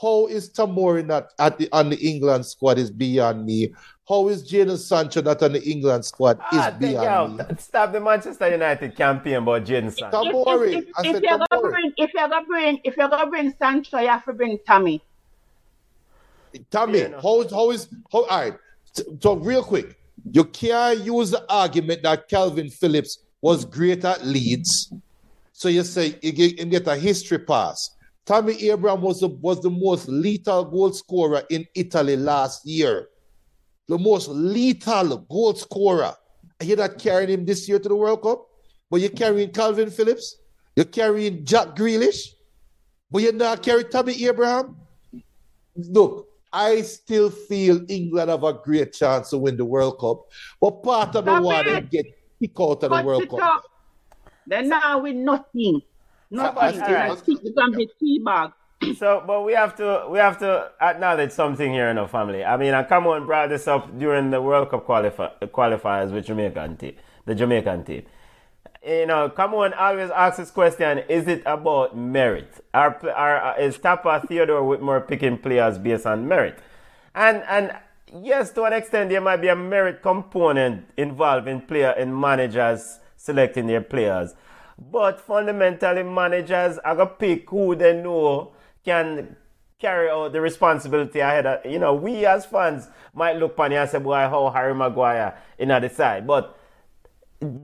[0.00, 3.72] how is Tomori not at the on the England squad is beyond me.
[4.08, 7.44] How is Jadon Sancho not on the England squad is Ah, think, yo, beyond me.
[7.58, 10.10] stop the Manchester United campaign about Jadon Sancho.
[10.10, 10.72] Tom- If, Tomori.
[10.74, 13.98] if, if, if you're gonna bring, if you're gonna bring, if you're gonna bring Sancho,
[13.98, 15.02] you have to bring Tommy.
[16.70, 17.20] Tell me, Yeah, no.
[17.20, 18.54] how is how is how all right.
[18.92, 19.98] So, so real quick,
[20.30, 24.92] you can't use the argument that Kalvin Phillips was great at Leeds.
[25.52, 27.90] So you say you get, you get a history pass.
[28.24, 33.08] Tammy Abraham was the, was the most lethal goal scorer in Italy last year.
[33.88, 36.12] The most lethal goal scorer.
[36.58, 38.46] And you're not carrying him this year to the World Cup,
[38.90, 40.36] but you're carrying Kalvin Phillips.
[40.74, 42.32] You're carrying Jack Grealish,
[43.10, 44.76] but you're not carrying Tammy Abraham.
[45.76, 50.26] Look, I still feel England have a great chance to win the World Cup,
[50.60, 51.90] but part of the Stop they it.
[51.90, 52.06] get
[52.40, 53.40] kicked out of the World Cup.
[53.40, 53.62] up.
[54.46, 55.82] Then now with nothing.
[56.30, 56.80] Nothing.
[56.82, 57.12] Alright.
[57.18, 58.50] It's like- It's gonna be tea bag.
[58.98, 62.44] So, but we have to we have to acknowledge something here in our family.
[62.44, 66.76] I mean, and Cameron brought this up during the World Cup qualifi- qualifiers with Jamaican
[66.76, 68.02] team, the Jamaican team.
[68.86, 72.64] You know, Cameron always asks this question: Is it about merit?
[72.74, 76.58] Are uh, is Tappa Theodore Whitmore picking players based on merit?
[77.14, 77.74] And and
[78.22, 82.98] yes, to an extent, there might be a merit component involved in player in managers
[83.16, 84.34] selecting their players.
[84.78, 88.52] But fundamentally, managers are gonna pick who they know
[88.86, 89.36] can
[89.78, 93.90] carry out the responsibility ahead of you know, we as fans might look upon and
[93.90, 96.26] say, Boy, how Harry Maguire in the side.
[96.26, 96.58] But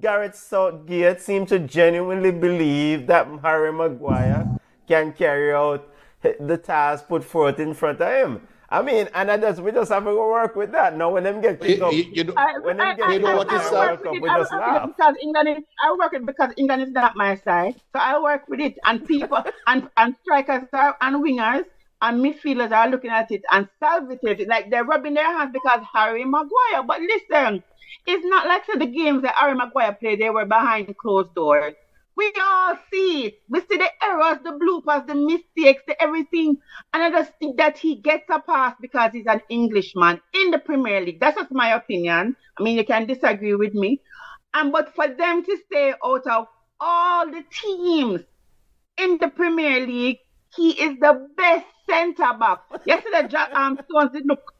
[0.01, 5.89] Gareth Southgate seemed to genuinely believe that Harry Maguire can carry out
[6.23, 8.49] the task put forth in front of him.
[8.73, 10.97] I mean, and I just we just have to work with that.
[10.97, 13.09] Now when them get picked You, up, you- you know, I, When I, them get
[13.09, 14.33] I, You know I, what I is work World Cup, with we it.
[14.33, 14.89] I just work with it laugh.
[14.97, 15.64] because England is.
[15.85, 17.75] I work it because England is not my side.
[17.93, 21.64] So I work with it, and people and and strikers are, and wingers
[22.01, 25.81] and midfielders are looking at it and salvating it like they're rubbing their hands because
[25.93, 26.83] Harry Maguire.
[26.87, 27.62] But listen,
[28.07, 30.20] it's not like so the games that Harry Maguire played.
[30.20, 31.75] They were behind closed doors.
[32.17, 33.35] We all see it.
[33.49, 36.59] We see the errors, the bloopers, the mistakes, the everything.
[36.93, 40.59] And I just think that he gets a pass because he's an Englishman in the
[40.59, 41.21] Premier League.
[41.21, 42.37] That's just my opinion.
[42.59, 44.01] I mean, you can disagree with me.
[44.55, 46.47] And but for them to stay out of
[46.81, 48.21] all the teams
[48.99, 50.19] in the Premier League,
[50.55, 52.61] he is the best centre back.
[52.85, 54.53] Yesterday, um, Stones did look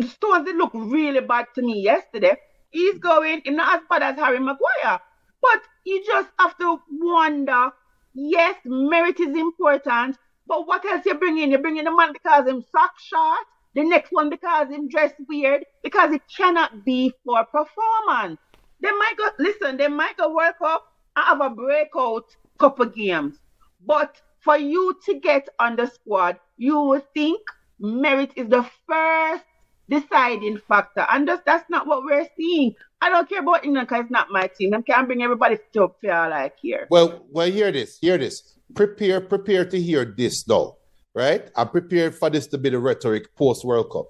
[0.00, 2.36] Stones did look really bad to me yesterday.
[2.70, 5.00] He's going, not as bad as Harry Maguire.
[5.42, 7.70] But you just have to wonder,
[8.14, 10.16] yes, merit is important,
[10.46, 11.50] but what else you bring in?
[11.50, 15.16] You bring in the man because him sock short, the next one because him dressed
[15.28, 18.38] weird, because it cannot be for performance.
[18.80, 20.84] They might go, listen, they might go work up
[21.16, 22.24] and have a breakout
[22.58, 23.38] couple games.
[23.86, 27.40] But for you to get on the squad, you would think
[27.78, 29.44] merit is the first
[29.88, 31.06] deciding factor.
[31.10, 32.74] And just, that's not what we're seeing.
[33.02, 34.72] I don't care about England because it's not my team.
[34.74, 36.86] I can't bring everybody to feel like here.
[36.88, 38.56] Well, well, hear this, hear this.
[38.74, 40.78] Prepare, prepare to hear this though,
[41.12, 41.50] right?
[41.56, 44.06] I'm prepared for this to be the rhetoric post World Cup.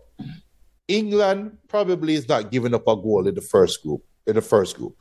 [0.89, 4.03] England probably is not giving up a goal in the first group.
[4.27, 4.95] In the first group,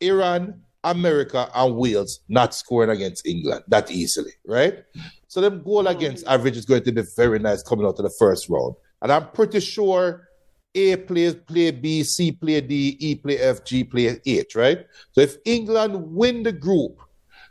[0.00, 4.82] Iran, America, and Wales not scoring against England that easily, right?
[5.28, 6.32] So them goal against mm.
[6.32, 8.74] average is going to be very nice coming out of the first round.
[9.00, 10.28] And I'm pretty sure
[10.74, 14.86] A plays play B, C play D, E play F, G play H, right?
[15.12, 17.00] So if England win the group,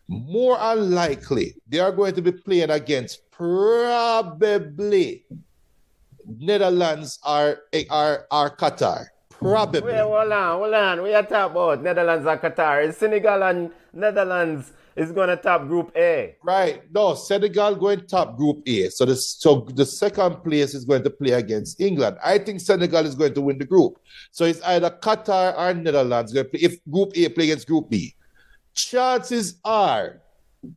[0.08, 5.26] more unlikely they are going to be playing against probably
[6.26, 7.60] Netherlands or,
[7.90, 9.08] or, or Qatar.
[9.30, 9.82] Probably.
[9.82, 11.04] Wait, hold on, hold on.
[11.04, 12.88] We are talking about Netherlands and Qatar.
[12.88, 16.36] Is Senegal and Netherlands is going to top Group A.
[16.44, 16.84] Right.
[16.94, 18.90] No, Senegal going top Group A.
[18.90, 22.18] So the so the second place is going to play against England.
[22.24, 24.00] I think Senegal is going to win the group.
[24.32, 26.62] So it's either Qatar or Netherlands going to play.
[26.62, 28.16] If Group A play against Group B,
[28.74, 30.22] chances are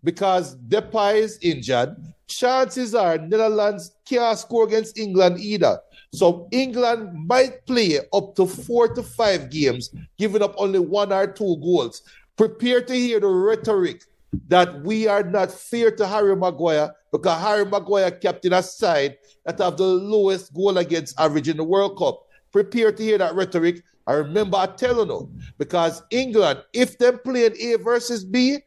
[0.03, 1.97] because Depay is injured,
[2.27, 5.79] chances are Netherlands can't score against England either.
[6.13, 11.27] So England might play up to four to five games, giving up only one or
[11.27, 12.03] two goals.
[12.37, 14.03] Prepare to hear the rhetoric
[14.49, 19.59] that we are not fair to Harry Maguire because Harry Maguire captain a side that
[19.59, 22.27] have the lowest goal against average in the World Cup.
[22.53, 23.83] Prepare to hear that rhetoric.
[24.07, 28.59] I remember I telling you because England, if them playing A versus B,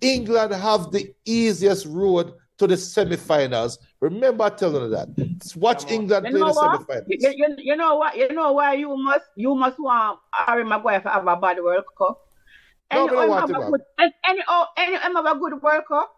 [0.00, 3.78] England have the easiest road to the semi-finals.
[4.00, 5.08] Remember telling you that.
[5.56, 6.54] Watch England You play the what?
[6.54, 7.06] semi-finals.
[7.08, 8.16] You, you, you know what?
[8.16, 11.84] You know why you must you must want Harry Maguire to have a bad World
[11.96, 12.27] Cup.
[12.92, 15.84] No, Any but him have good, any any oh, any him have a good World
[15.88, 16.10] Cup.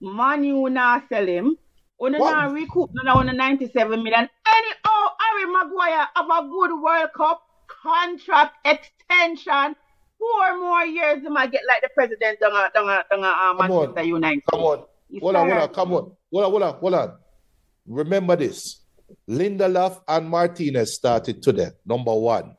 [0.00, 1.56] Man, you not sell him.
[1.98, 4.28] When you not recoup on the 97 million.
[4.46, 7.42] Any oh Harry Maguire have a good World Cup
[7.82, 9.76] contract extension.
[10.18, 13.32] Four more years, he might get like the president down at down at- down at,
[13.32, 14.06] uh, Come on.
[14.06, 14.42] United.
[14.50, 14.84] Come on.
[15.08, 16.12] Yes, Hold on, hold on, come on.
[16.32, 17.12] Hold on, hold on, hold on.
[17.86, 18.80] Remember this.
[19.28, 22.56] Lindelof and Martinez started today, number one.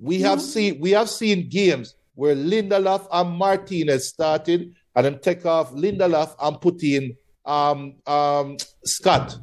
[0.00, 5.44] We have seen we have seen games where Lindelof and Martinez started and then take
[5.46, 9.36] off Lindelof and put in um um Scott.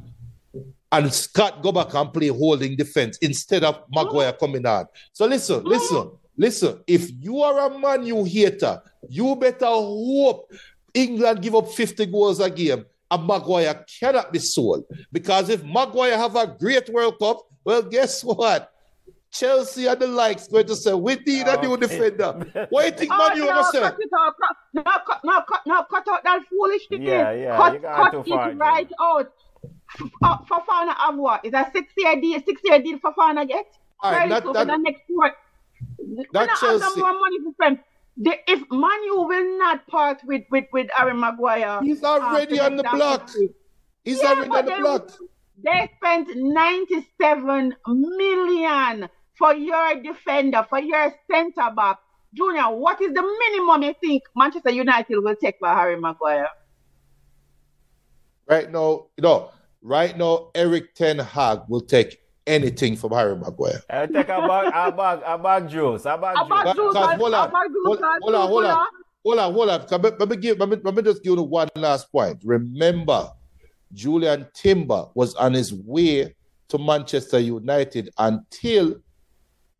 [0.90, 4.86] And Scott go back and play holding defense instead of Maguire coming on.
[5.12, 6.80] So listen, listen, listen.
[6.86, 10.52] If you are a Man U hater, you better hope
[10.92, 14.84] England give up 50 goals a game and Maguire cannot be sold.
[15.12, 18.71] Because if Maguire have a great World Cup, well, guess what?
[19.32, 21.86] Chelsea and the likes going to say, we need a new Okay.
[21.86, 22.66] defender.
[22.70, 23.80] What do you think Oh, Man U no, gonna say?
[23.80, 24.34] cut it out.
[24.40, 27.02] Cut, no, cut, no, cut, no, cut out that foolish thing.
[27.02, 28.58] Yeah, yeah, Cut, you got cut too it far, Jim.
[28.58, 29.32] right out.
[30.22, 31.44] Uh, Fofana have what?
[31.44, 32.40] Is a six-year deal?
[32.44, 33.66] Six-year deal Fofana get?
[34.00, 35.32] All right, Very that- soon that- for the next four.
[35.98, 37.78] We that not have Chelsea- no more money to spend.
[38.18, 42.76] The, if Manu will not part with with with Aaron Maguire, He's uh, already on
[42.76, 43.20] the block.
[43.28, 43.48] country,
[44.04, 45.10] He's Yeah, already on the they- block.
[45.64, 49.08] they spent 97 million
[49.42, 51.98] for your defender, for your centre back.
[52.32, 56.46] Junior, what is the minimum you think Manchester United will take for Harry Maguire?
[58.48, 59.50] Right now, no,
[59.82, 63.80] right now, Erik Ten Hag will take anything from Harry Maguire.
[63.90, 66.76] I'll take a bag, a bag, a bag juice, a bag A bag juice.
[66.76, 66.94] juice.
[66.94, 68.86] Because, hold on, hold, Glucose, hold on, hold on,
[69.24, 69.80] hold on, hold on.
[69.80, 72.38] 'Cause Let let me give, let me, let me just give you one last point.
[72.44, 73.28] Remember,
[73.92, 76.32] Jurrien Timber was on his way
[76.68, 78.94] to Manchester United until,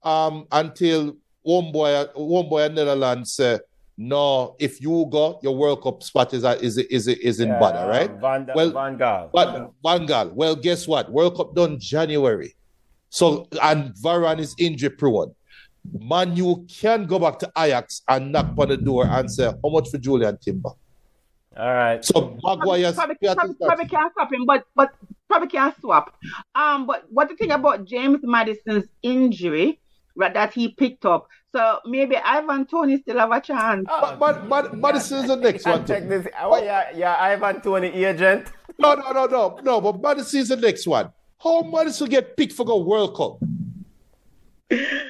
[0.04, 3.60] um, until one boy, one boy in Netherlands said,
[3.96, 7.88] "No, if you go, your World Cup spot is is is is in Yeah, bother,
[7.88, 9.30] right?" Van, Well, Van Gaal.
[9.32, 11.10] But Van Gaal, well, guess what?
[11.10, 12.54] World Cup done January.
[13.10, 15.34] So and Varane is injury prone.
[15.98, 19.68] Man, you can go back to Ajax and knock on the door and say, How
[19.68, 20.70] much for Jurrien Timber?
[21.56, 22.02] All right.
[22.02, 24.94] So Maguire's probably, probably, probably can't stop him, but but
[25.28, 26.14] probably can't swap.
[26.54, 29.78] Um, but what the thing about James Maddison's injury right,
[30.16, 31.26] that he picked up?
[31.54, 33.84] So maybe Ivan Toney still have a chance.
[33.86, 34.16] but, oh.
[34.18, 35.84] but, but Maddison is the next one.
[35.86, 36.26] check this.
[36.40, 38.50] Oh, yeah, yeah, Ivan Toney agent.
[38.78, 41.10] No, no, no, no, no, but Maddison is the next one.
[41.42, 43.38] How Maddison get picked for the World Cup?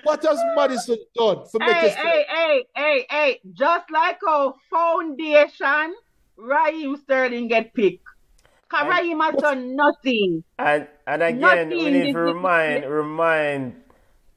[0.03, 3.41] What has Maddison done for make Hey, us hey, hey, hey, hey!
[3.53, 5.95] Just like our foundation,
[6.37, 8.05] Raheem Sterling get picked.
[8.69, 10.43] Cause Raheem has done nothing.
[10.59, 13.82] And and again, Nothing we need to remind remind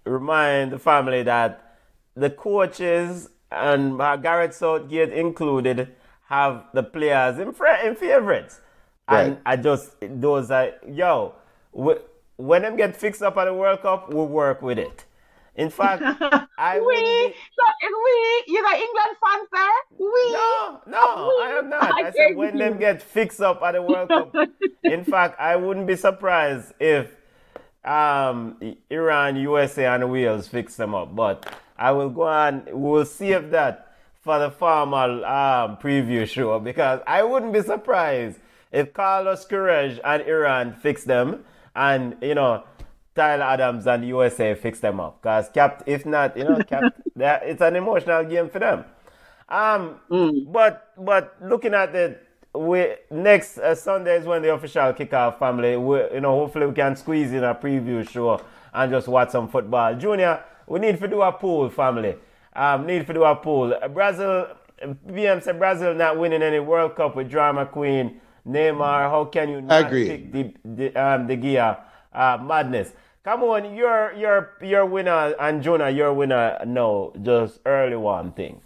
[0.06, 1.78] remind the family that
[2.16, 5.94] the coaches and Gareth Southgate included
[6.28, 8.62] have the players in fr- in favorites.
[9.08, 11.36] And I just those are yo.
[11.72, 11.96] We,
[12.38, 15.06] when them get fixed up at the World Cup, we'll work with it.
[15.56, 16.02] In fact,
[16.58, 20.00] I we, wouldn't be- so is we, you got England fans there?
[20.00, 20.32] We.
[20.34, 21.84] No, no, We- I am not.
[21.84, 24.34] I I said when thank them get fixed up at the World Cup.
[24.84, 27.16] In fact, I wouldn't be surprised if
[27.86, 31.16] um, Iran, USA, and Wales fix them up.
[31.16, 32.66] But I will go on.
[32.66, 38.40] We will save that for the formal um, preview show because I wouldn't be surprised
[38.72, 41.46] if Carlos Queiroz and Iran fix them,
[41.76, 42.64] and you know.
[43.16, 46.84] Tyler Adams and USA fix them up because cap if not you know cap
[47.16, 48.84] it's an emotional game for them
[49.50, 50.00] um,
[50.52, 52.25] but but looking at it,
[52.58, 55.40] we next uh, Sunday is when the official kickoff.
[55.40, 58.42] Family, we, you know, hopefully we can squeeze in a preview show
[58.74, 59.96] and just watch some football.
[59.96, 62.16] Junior, we need to do a pool, family.
[62.54, 63.74] Um, need to do a pool.
[63.74, 64.48] Uh, Brazil,
[64.82, 69.10] BM said Brazil not winning any World Cup with Drama Queen, Neymar.
[69.10, 70.08] How can you not agree.
[70.08, 71.78] pick the the, um, the gear
[72.14, 72.94] uh, madness?
[73.24, 76.60] Come on, you're you're you're winner and Jonah, you're winner.
[76.66, 78.62] No, just early one thing.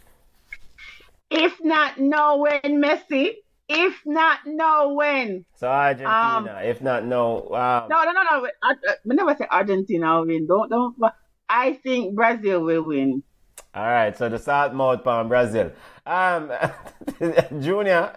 [1.30, 3.36] If not, no when Messi.
[3.72, 5.46] If not, no when.
[5.56, 8.48] So Argentina, if not no, um, No, no, no, no.
[8.64, 10.48] I, I, we never say Argentina will win.
[10.48, 11.00] Don't, don't.
[11.00, 11.14] but
[11.48, 13.22] I think Brazil will win.
[13.76, 14.18] all right.
[14.18, 15.72] So the salt mouth from Brazil.
[16.06, 16.52] Um,
[17.62, 18.12] Junior,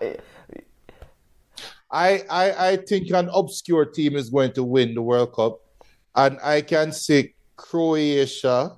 [1.91, 5.61] I, I, I think an obscure team is going to win the World Cup,
[6.15, 8.77] and I can see Croatia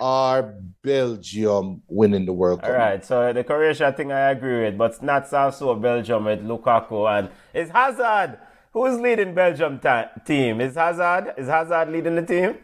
[0.00, 2.70] or Belgium winning the World Cup.
[2.70, 3.04] all right.
[3.04, 7.30] So the Croatia thing I agree with, but it's not also Belgium with Lukaku and
[7.54, 8.38] it's Hazard.
[8.72, 10.60] Who's leading Belgium ta- team?
[10.60, 11.34] Is Hazard?
[11.38, 12.58] Is Hazard leading the team?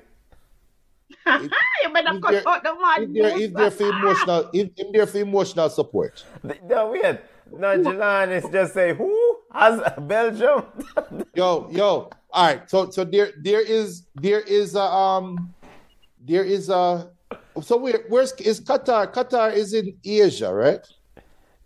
[1.26, 4.92] you better If cut there- out the If they're, if they're for emotional, if, if
[4.92, 7.20] they're for emotional support, No, wait.
[7.54, 10.64] No, Jalan is just say who has Belgium.
[11.34, 12.10] yo, yo.
[12.30, 15.52] All right, so so there there is there is a um
[16.18, 17.10] there is a
[17.60, 19.12] so where where's is Qatar?
[19.12, 20.80] Qatar is in Asia, right?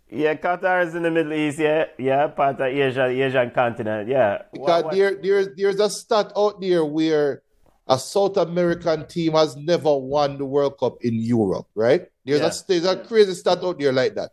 [0.09, 1.59] yeah, Qatar is in the Middle East.
[1.59, 4.07] Yeah, yeah, part of Asia, Asian continent.
[4.09, 4.43] Yeah.
[4.53, 7.41] Because what- there there's there's a stat out there where
[7.87, 12.07] a South American team has never won the World Cup in Europe, right?
[12.25, 12.47] There's Yeah.
[12.47, 14.31] a there's a crazy stat out there like that.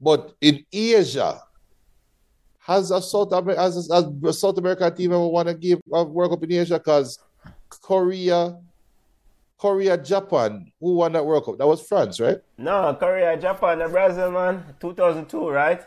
[0.00, 1.40] But in Asia,
[2.60, 5.78] has a South Amer- has a, has a South American team ever want to give
[5.92, 6.78] a World Cup in Asia?
[6.78, 7.18] Because
[7.70, 8.56] Korea,
[9.58, 11.58] Korea, Japan, who won that World Cup?
[11.58, 12.38] That was France, right?
[12.58, 14.62] No, Korea, Japan, and Brazil, man.
[14.80, 15.82] 2002, right?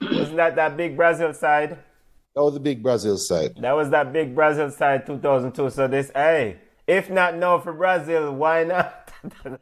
[0.00, 1.78] Wasn't that that big Brazil side?
[2.34, 3.54] That was the big Brazil side.
[3.60, 5.70] That was that big Brazil side 2002.
[5.70, 9.00] So this, hey, if not no for Brazil, why not?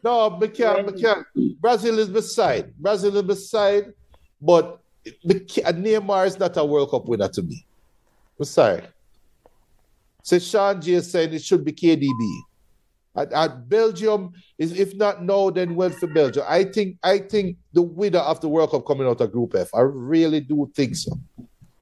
[0.03, 1.25] No, McCann, McCann.
[1.61, 2.75] Brazil is beside.
[2.79, 3.93] Brazil is beside,
[4.41, 4.81] but
[5.25, 7.65] McC- uh, Neymar is not a World Cup winner to me.
[8.41, 8.83] I'm sorry.
[10.25, 12.41] So Sean J is saying it should be KDB.
[13.15, 16.45] At, at Belgium is if not no, then well for Belgium.
[16.49, 19.69] I think I think the winner of the World Cup coming out of Group F.
[19.75, 21.13] I really do think so.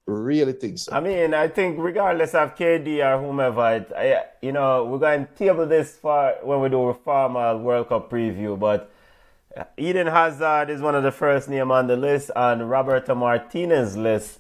[0.07, 0.93] Really think so.
[0.93, 5.27] I mean, I think regardless of KD or whomever, it, I, you know, we're going
[5.27, 8.59] to table this for when we do a formal World Cup preview.
[8.59, 8.91] But
[9.57, 13.97] uh, Eden Hazard is one of the first name on the list, and Roberto Martinez
[13.97, 14.40] list,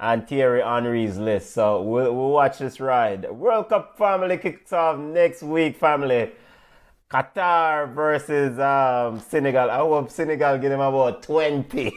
[0.00, 1.52] and Thierry Henry's list.
[1.52, 3.30] So we'll, we'll watch this ride.
[3.30, 6.32] World Cup family kicks off next week, family.
[7.10, 9.70] Qatar versus um, Senegal.
[9.70, 11.92] I hope Senegal get them about 20.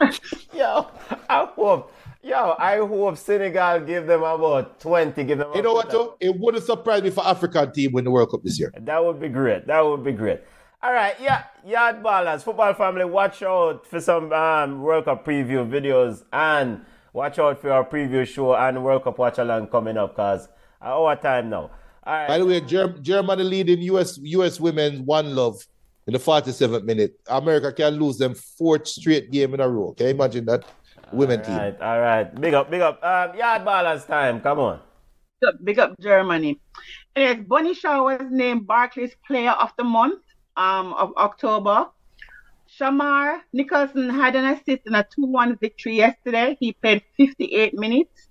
[0.54, 0.86] yo,
[1.28, 1.92] I hope.
[2.24, 5.24] Yo, I hope Senegal give them about 20.
[5.24, 6.16] Give them You know what though?
[6.20, 8.72] It wouldn't surprise me for African team win the World Cup this year.
[8.78, 9.66] That would be great.
[9.66, 10.40] That would be great.
[10.84, 15.68] All right, yeah, yard ballers, football family, watch out for some um, World Cup preview
[15.68, 20.16] videos and watch out for our preview show and World Cup watch along coming up
[20.16, 20.48] because
[20.80, 21.70] our time now.
[22.04, 22.28] All right.
[22.28, 25.64] By the way, Germ- Germany leading US US women's one love
[26.06, 27.14] in the 47th minute.
[27.28, 29.92] America can lose them fourth straight game in a row.
[29.92, 30.64] Can you imagine that?
[31.12, 31.76] Women all team.
[31.80, 32.34] all right.
[32.40, 33.02] Big up, big up.
[33.04, 34.40] Um, yard ballers time.
[34.40, 34.80] Come on.
[35.40, 36.60] Big up, big up Germany.
[37.14, 40.22] Anyways, Bunny Shaw was named Barclays Player of the Month
[40.56, 41.88] um, of October.
[42.82, 46.56] Shamar Nicholson had an assist in a 2-1 victory yesterday.
[46.58, 48.28] He played 58 minutes.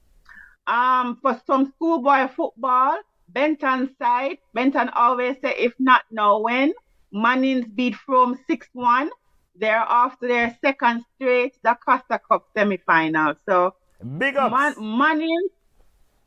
[0.67, 2.97] Um, for some schoolboy football,
[3.29, 6.73] Benton side, Benton always say if not now when.
[7.13, 9.09] Mannings beat from 6-1.
[9.55, 13.35] They're off to their second straight daCosta Cup semi-final.
[13.47, 13.75] So
[14.17, 14.51] Big up.
[14.51, 15.51] Man, Mannings,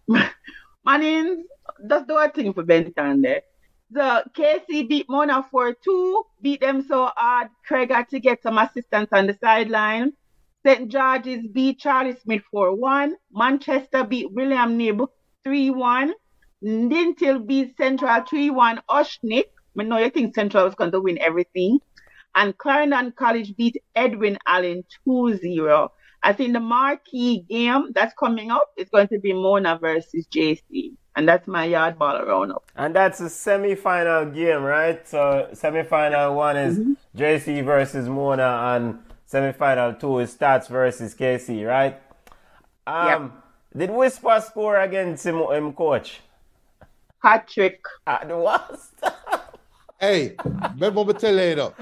[0.87, 1.45] Mannings,
[1.89, 3.43] just do a thing for Benton there.
[3.95, 7.47] The KC beat Mona 4-2, beat them so hard.
[7.65, 10.15] Craig had to get some assistance on the sideline.
[10.67, 10.89] St.
[10.89, 13.13] George's beat Charlie Smith 4-1.
[13.33, 15.07] Manchester beat William Knibb
[15.45, 16.13] 3 1.
[16.65, 18.83] Lintil beat Central 3 1.
[18.91, 19.45] Oshnik.
[19.79, 21.79] I know you think Central was going to win everything.
[22.35, 25.93] And Clarendon College beat Edwin Allen 2 0.
[26.25, 30.95] I think the marquee game that's coming up is going to be Mona versus JC.
[31.17, 32.65] And that's my yard ball roundup.
[32.75, 35.07] And that's a semi final game, right?
[35.07, 36.93] So, semi final one is mm-hmm.
[37.17, 42.01] JC versus Mona, and semi final two is Stats versus KC, right?
[42.87, 43.31] Um, yep.
[43.77, 46.21] Did Whisper score against him, him coach?
[47.23, 47.81] Hat trick.
[48.07, 48.93] At the worst.
[50.01, 50.35] hey,
[50.73, 51.75] remember me tell you, know,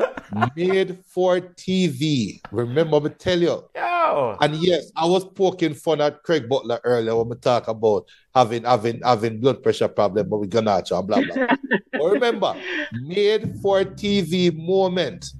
[0.56, 2.40] made for TV.
[2.50, 3.62] Remember me tell you.
[3.74, 4.36] Yo.
[4.40, 8.64] And yes, I was poking fun at Craig Butler earlier when we talk about having
[8.64, 11.46] having having blood pressure problem, but we're gonna blah blah blah.
[11.92, 12.54] but remember,
[12.92, 15.32] made for TV moment.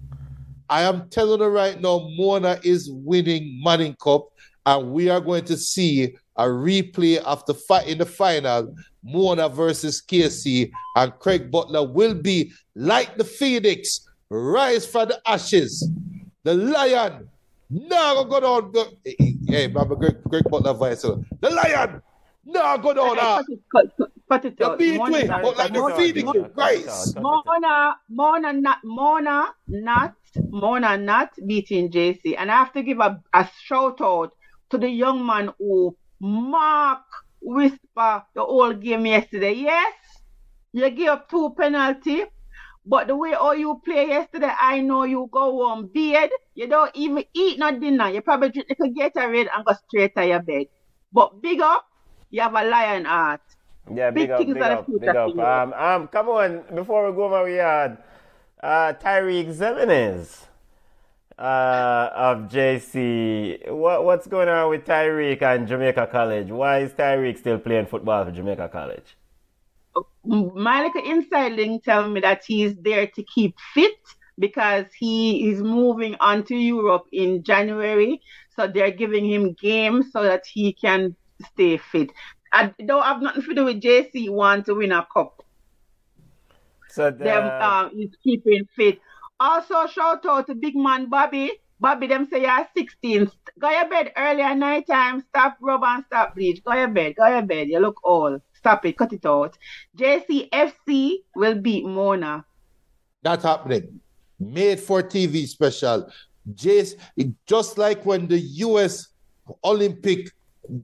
[0.69, 4.29] I am telling you right now, Mona is winning Manning Cup
[4.67, 9.49] and we are going to see a replay of the fight in the final, Mona
[9.49, 15.89] versus KC, and Craig Butler will be like the phoenix, rise from the ashes.
[16.45, 17.29] The lion,
[17.71, 18.73] now go down.
[18.73, 21.03] Go, hey, remember Greg, Craig Butler voice.
[21.03, 22.03] The lion,
[22.45, 23.19] now go down.
[23.19, 23.43] Uh,
[24.29, 24.79] cut, it out.
[24.79, 27.15] The Mona, but like the phoenix, rise.
[27.17, 30.15] Mona, Mona, not Mona, not
[30.49, 34.35] Mona, not beating JC, and I have to give a, a shout out
[34.71, 37.05] to the young man who Mark
[37.41, 39.53] whisper the whole game yesterday.
[39.53, 39.95] Yes,
[40.73, 42.25] you give up two penalty,
[42.85, 46.31] but the way all you play yesterday, I know you go on bed.
[46.55, 48.11] You don't even eat no dinner.
[48.11, 50.67] You probably drink a Gatorade and go straight to your bed.
[51.13, 51.87] But big up,
[52.31, 53.41] you have a lion heart.
[53.93, 55.39] Yeah, big, big up, big up, big up.
[55.39, 57.99] Um, um, come on, before we go my yard,
[58.63, 60.47] uh, Tyreek Ximines
[61.39, 63.71] uh, of JC.
[63.71, 66.51] What, what's going on with Tyreek and Jamaica College?
[66.51, 69.17] Why is Tyreek still playing football for Jamaica College?
[70.25, 73.99] My little inside link telling me that he's there to keep fit
[74.39, 78.21] because he is moving on to Europe in January.
[78.57, 81.17] So they're giving him games so that he can
[81.53, 82.11] stay fit.
[82.53, 85.43] I don't have nothing to do with JC want to win a cup.
[86.89, 87.25] So the...
[87.25, 89.01] them um, he's keeping fit.
[89.41, 91.53] Also, shout out to big man Bobby.
[91.81, 93.29] Bobby, them say you're 16.
[93.59, 95.25] Go your bed earlier night time.
[95.31, 96.63] Stop rub and stop bleach.
[96.63, 97.15] Go your bed.
[97.17, 97.69] Go your bed.
[97.69, 98.41] You look old.
[98.63, 98.97] Stop it.
[98.97, 99.59] Cut it out.
[99.99, 102.45] JCFC will beat Mona.
[103.23, 103.99] That's happening.
[104.39, 106.09] Made for TV special.
[106.55, 106.95] Jace,
[107.45, 109.09] just like when the US
[109.65, 110.31] Olympic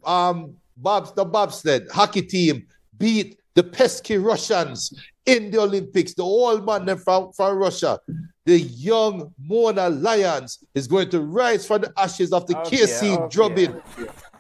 [0.05, 2.67] um bobs the bobsled hockey team
[2.99, 4.93] beat the pesky Russians
[5.27, 8.01] in the Olympics, the old man from, from Russia,
[8.45, 13.17] the young Mona Lions is going to rise from the ashes of the okay, KC
[13.17, 13.29] okay.
[13.29, 13.81] drubbing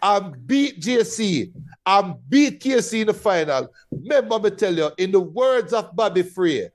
[0.02, 1.52] and beat JC
[1.86, 3.72] and beat KC in the final.
[3.90, 6.68] Remember me tell you, in the words of Bobby Free,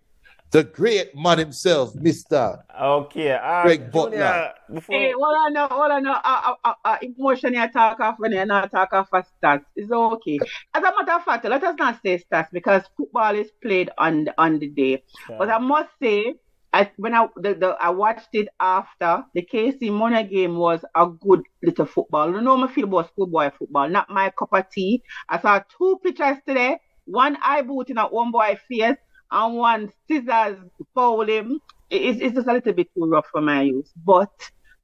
[0.53, 2.61] the great man himself, Mr.
[2.79, 4.53] Okay, uh, Greg Butler.
[4.71, 4.95] Before...
[4.95, 8.33] Hey, well, I know, well, I know, uh, uh, uh, emotion you talk off when
[8.33, 9.65] you not talk off for stats.
[9.75, 10.39] It's okay.
[10.75, 14.25] As a matter of fact, let us not say stats because football is played on
[14.25, 15.03] the, on the day.
[15.27, 15.37] Yeah.
[15.39, 16.35] But I must say,
[16.73, 21.07] I, when I the, the, I watched it after the KC Mona game was a
[21.07, 22.31] good little football.
[22.31, 25.03] You know, I feel about schoolboy football, not my cup of tea.
[25.29, 26.79] I saw two pictures today.
[27.05, 28.97] One eye boot in a one boy face
[29.31, 30.57] and one scissors
[30.95, 31.59] foul him.
[31.89, 33.91] It's, it's just a little bit too rough for my use.
[33.95, 34.31] But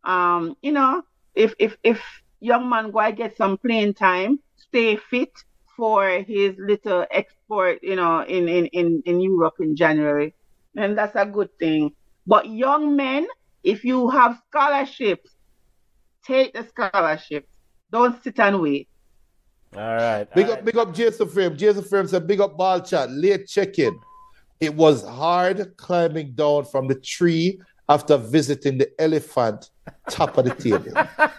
[0.04, 1.04] um, you know,
[1.36, 2.02] if if if
[2.40, 5.32] young man go get some playing time, stay fit
[5.76, 10.34] for his little export, you know, in, in, in, in Europe in January.
[10.80, 11.92] And that's a good thing.
[12.26, 13.28] But young men,
[13.64, 15.36] if you have scholarships,
[16.26, 17.54] take the scholarships.
[17.92, 18.88] Don't sit and wait.
[19.76, 20.26] All right.
[20.34, 20.66] Big all up, right.
[20.66, 21.58] big up Jason Frame.
[21.58, 24.00] Jason Frame said, big up ball chat, late check-in.
[24.62, 29.72] It was hard climbing down from the tree after visiting the elephant
[30.10, 30.94] top of the table.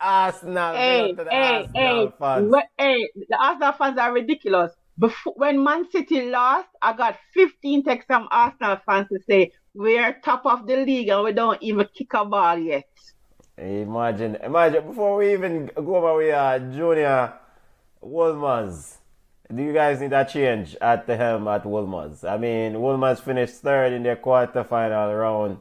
[0.00, 0.74] Arsenal.
[0.74, 2.54] Hey, the hey, Arsenal hey, fans.
[2.76, 4.72] hey, the Arsenal fans are ridiculous.
[5.00, 10.12] Before, when Man City lost, I got 15 texts from Arsenal fans to say, we're
[10.22, 12.86] top of the league and we don't even kick a ball yet.
[13.56, 17.32] Imagine, imagine before we even go over with uh, Junior
[18.04, 18.96] Wolmers.
[19.54, 22.22] Do you guys need a change at the helm at Wolmers?
[22.22, 25.58] I mean, Wolmers finished third in their quarterfinal round.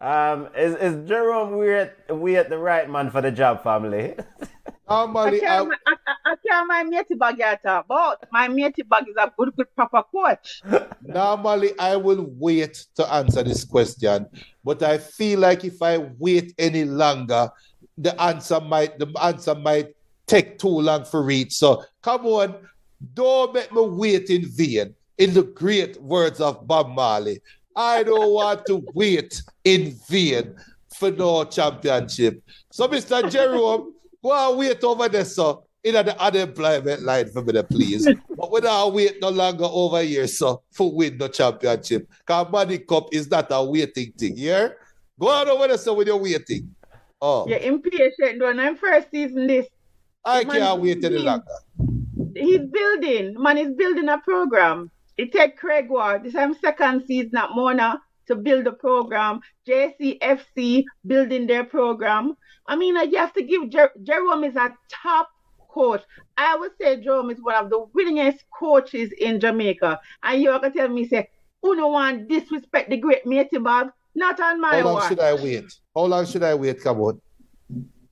[0.00, 4.14] Um, is is Jerome Weir Weir the right man for the job, family?
[4.40, 4.44] I
[5.06, 9.04] Normally, I, can't, I, I, I can't my matey bag yet, but my matey bag
[9.08, 10.62] is a good, good proper coach.
[11.02, 14.26] normally I will wait to answer this question,
[14.64, 17.50] but I feel like if I wait any longer,
[17.98, 19.94] the answer might the answer might
[20.26, 21.52] take too long for reach.
[21.52, 22.56] So come on,
[23.14, 24.94] don't make me wait in vain.
[25.18, 27.42] In the great words of Bob Marley,
[27.76, 30.54] I don't want to wait in vain
[30.94, 32.42] for no championship.
[32.70, 33.30] So, Mr.
[33.30, 38.06] Jerome, go and wait over there, so in the unemployment line for me, please.
[38.36, 42.08] but we don't wait no longer over here, so for win the championship.
[42.18, 44.68] Because Money Cup is not a waiting thing, yeah?
[45.18, 46.74] Go on over there, so when you're waiting.
[47.22, 47.46] Oh.
[47.48, 49.66] You're impatient, when I'm first season this.
[50.24, 51.44] I can't wait any longer.
[52.34, 54.90] He's building, man is building a program.
[55.20, 59.40] It take Craig Ward, this is second season at Mona to build a program.
[59.68, 62.38] JCFC building their program.
[62.66, 65.28] I mean, you have to give Jer- Jerome is a top
[65.68, 66.00] coach.
[66.38, 70.00] I would say Jerome is one of the winningest coaches in Jamaica.
[70.22, 71.28] And you can tell me, say,
[71.60, 73.88] who no want disrespect the great matey Bob?
[74.14, 75.08] Not on my How long watch.
[75.10, 75.70] should I wait?
[75.94, 76.80] How long should I wait?
[76.80, 77.20] Come on.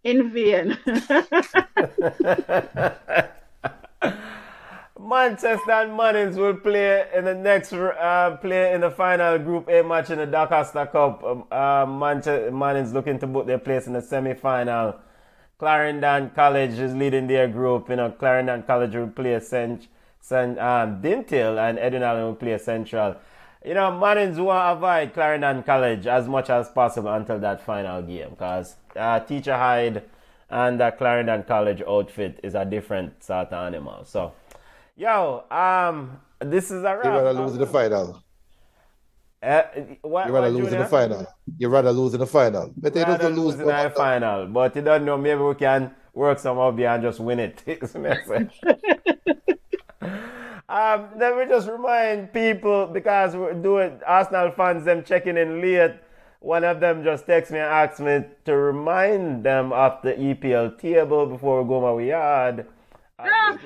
[0.05, 0.76] In vain.
[5.01, 9.83] Manchester and Mannings will play in the next uh, play in the final Group A
[9.83, 11.23] match in the daCosta Cup.
[11.23, 14.97] Um, uh, Manchester Mannings looking to book their place in the semi-final.
[15.59, 17.89] Clarendon College is leading their group.
[17.89, 19.87] You know, Clarendon College will play St.
[20.20, 20.59] St.
[20.59, 23.16] Um, and Edwin Allen will play Central.
[23.65, 28.31] You know, want to avoid Clarendon College as much as possible until that final game
[28.31, 30.05] because uh, Teacher Hyde
[30.51, 34.05] and the Clarendon College outfit is a different sort of animal.
[34.05, 34.33] So,
[34.99, 37.05] yo, um, this is a wrap.
[37.05, 38.23] You rather lose in the final.
[39.41, 39.62] Uh,
[40.03, 41.27] what, You rather lose in the final.
[41.57, 42.73] You rather lose in the final.
[42.77, 45.16] But they Rather don't lose lose in the final, but you don't know.
[45.16, 47.62] Maybe we can work some up there and just win it.
[47.66, 48.61] It's message.
[50.69, 55.95] um, let me just remind people because we're doing Arsenal fans them checking in late.
[56.41, 60.79] One of them just texted me and asked me to remind them of the EPL
[60.79, 62.66] table before we go my yard.
[63.19, 63.57] Ah,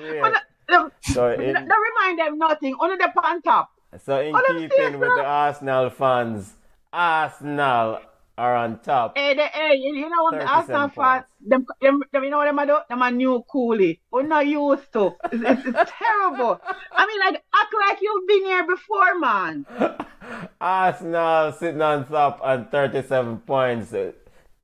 [1.01, 2.75] So don't in, remind them nothing.
[2.79, 3.71] Only the on top.
[4.03, 6.53] so in see keeping with the Arsenal fans,
[6.91, 7.99] Arsenal
[8.37, 9.17] are on top.
[9.17, 12.45] Hey, the, hey, you know what the Arsenal fans, them, them, them, you know what
[12.45, 12.77] them a do?
[12.89, 13.99] Them a new coolie.
[14.11, 15.15] We're not used to.
[15.31, 16.59] It's, it's, it's terrible.
[16.91, 19.65] I mean, like, act like you've been here before, man.
[20.61, 23.93] Arsenal sitting on top on 37 points.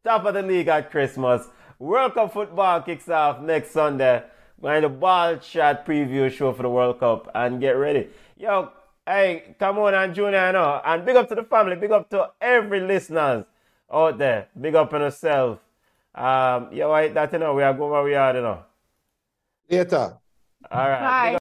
[0.04, 1.48] Top of the league at Christmas.
[1.78, 4.24] World Cup football kicks off next Sunday.
[4.62, 8.10] Going to ball shot preview show for the World Cup and get ready.
[8.38, 8.70] Yo,
[9.08, 10.82] hey, come on and Junior, you know.
[10.84, 13.46] And big up to the family, big up to every listeners
[13.92, 14.50] out there.
[14.60, 15.60] Big up on yourself.
[16.14, 18.64] Um, yo, I, that you know, we are going where we are, you know.
[19.70, 20.18] Later.
[20.70, 21.00] All right.
[21.00, 21.30] Bye.
[21.30, 21.38] Big up